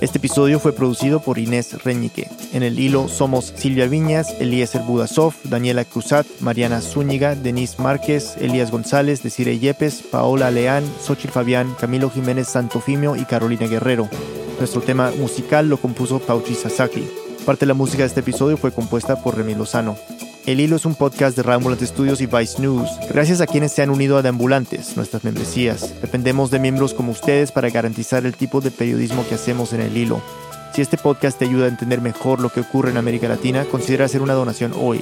Este 0.00 0.16
episodio 0.16 0.58
fue 0.60 0.72
producido 0.72 1.20
por 1.20 1.36
Inés 1.36 1.84
Reñique. 1.84 2.26
En 2.54 2.62
el 2.62 2.78
hilo 2.78 3.06
somos 3.06 3.52
Silvia 3.54 3.86
Viñas, 3.86 4.34
Eliezer 4.40 4.80
Budasov, 4.80 5.34
Daniela 5.44 5.84
Cruzat, 5.84 6.26
Mariana 6.40 6.80
Zúñiga, 6.80 7.34
Denise 7.34 7.82
Márquez, 7.82 8.34
Elías 8.40 8.70
González, 8.70 9.22
Desire 9.22 9.58
Yepes, 9.58 10.02
Paola 10.10 10.50
Leán, 10.50 10.84
Xochitl 11.02 11.32
Fabián, 11.32 11.74
Camilo 11.78 12.08
Jiménez 12.08 12.48
Santofimio 12.48 13.14
y 13.14 13.26
Carolina 13.26 13.66
Guerrero. 13.66 14.08
Nuestro 14.58 14.80
tema 14.80 15.10
musical 15.18 15.68
lo 15.68 15.76
compuso 15.76 16.18
Pauchi 16.18 16.54
Sasaki. 16.54 17.06
Parte 17.44 17.60
de 17.60 17.68
la 17.68 17.74
música 17.74 18.02
de 18.02 18.06
este 18.06 18.20
episodio 18.20 18.56
fue 18.56 18.72
compuesta 18.72 19.22
por 19.22 19.36
Remy 19.36 19.54
Lozano. 19.54 19.96
El 20.50 20.58
Hilo 20.58 20.74
es 20.74 20.84
un 20.84 20.96
podcast 20.96 21.36
de 21.36 21.44
Rambulant 21.44 21.80
Studios 21.80 22.20
y 22.20 22.26
Vice 22.26 22.60
News. 22.60 22.90
Gracias 23.08 23.40
a 23.40 23.46
quienes 23.46 23.70
se 23.70 23.82
han 23.82 23.90
unido 23.90 24.18
a 24.18 24.22
Deambulantes, 24.22 24.96
nuestras 24.96 25.22
membresías. 25.22 25.94
Dependemos 26.02 26.50
de 26.50 26.58
miembros 26.58 26.92
como 26.92 27.12
ustedes 27.12 27.52
para 27.52 27.70
garantizar 27.70 28.26
el 28.26 28.34
tipo 28.34 28.60
de 28.60 28.72
periodismo 28.72 29.24
que 29.28 29.36
hacemos 29.36 29.72
en 29.74 29.80
El 29.80 29.96
Hilo. 29.96 30.20
Si 30.74 30.82
este 30.82 30.98
podcast 30.98 31.38
te 31.38 31.44
ayuda 31.44 31.66
a 31.66 31.68
entender 31.68 32.00
mejor 32.00 32.40
lo 32.40 32.48
que 32.48 32.62
ocurre 32.62 32.90
en 32.90 32.96
América 32.96 33.28
Latina, 33.28 33.64
considera 33.70 34.06
hacer 34.06 34.22
una 34.22 34.34
donación 34.34 34.72
hoy. 34.76 35.00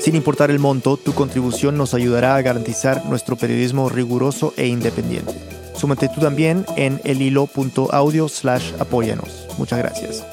Sin 0.00 0.16
importar 0.16 0.50
el 0.50 0.60
monto, 0.60 0.96
tu 0.96 1.12
contribución 1.12 1.76
nos 1.76 1.92
ayudará 1.92 2.34
a 2.34 2.40
garantizar 2.40 3.04
nuestro 3.04 3.36
periodismo 3.36 3.90
riguroso 3.90 4.54
e 4.56 4.66
independiente. 4.66 5.34
Súmate 5.74 6.08
tú 6.08 6.22
también 6.22 6.64
en 6.76 7.02
elhilo.audio 7.04 8.30
slash 8.30 8.72
apóyanos. 8.78 9.46
Muchas 9.58 9.78
gracias. 9.78 10.24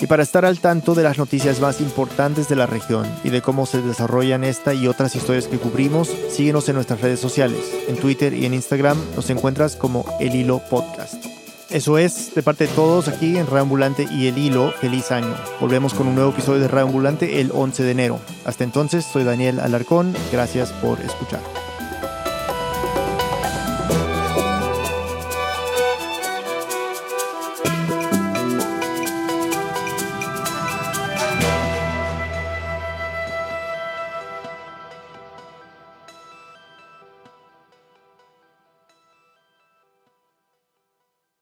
Y 0.00 0.06
para 0.06 0.22
estar 0.22 0.44
al 0.44 0.60
tanto 0.60 0.94
de 0.94 1.02
las 1.02 1.18
noticias 1.18 1.60
más 1.60 1.80
importantes 1.80 2.48
de 2.48 2.56
la 2.56 2.66
región 2.66 3.06
y 3.24 3.30
de 3.30 3.42
cómo 3.42 3.66
se 3.66 3.80
desarrollan 3.80 4.44
esta 4.44 4.74
y 4.74 4.86
otras 4.86 5.16
historias 5.16 5.48
que 5.48 5.58
cubrimos, 5.58 6.10
síguenos 6.30 6.68
en 6.68 6.74
nuestras 6.74 7.00
redes 7.00 7.20
sociales. 7.20 7.60
En 7.88 7.96
Twitter 7.96 8.34
y 8.34 8.46
en 8.46 8.54
Instagram 8.54 8.98
nos 9.14 9.30
encuentras 9.30 9.76
como 9.76 10.04
El 10.20 10.34
Hilo 10.34 10.60
Podcast. 10.70 11.24
Eso 11.70 11.98
es, 11.98 12.34
de 12.34 12.42
parte 12.42 12.66
de 12.66 12.74
todos 12.74 13.08
aquí 13.08 13.36
en 13.36 13.46
Radio 13.46 13.62
Ambulante 13.62 14.06
y 14.10 14.28
El 14.28 14.38
Hilo, 14.38 14.72
feliz 14.80 15.10
año. 15.10 15.34
Volvemos 15.60 15.94
con 15.94 16.06
un 16.06 16.14
nuevo 16.14 16.30
episodio 16.30 16.60
de 16.60 16.68
Radio 16.68 16.86
Ambulante 16.86 17.40
el 17.40 17.50
11 17.52 17.82
de 17.82 17.90
enero. 17.90 18.20
Hasta 18.44 18.64
entonces, 18.64 19.04
soy 19.04 19.24
Daniel 19.24 19.58
Alarcón, 19.58 20.14
gracias 20.30 20.72
por 20.72 21.00
escuchar. 21.00 21.40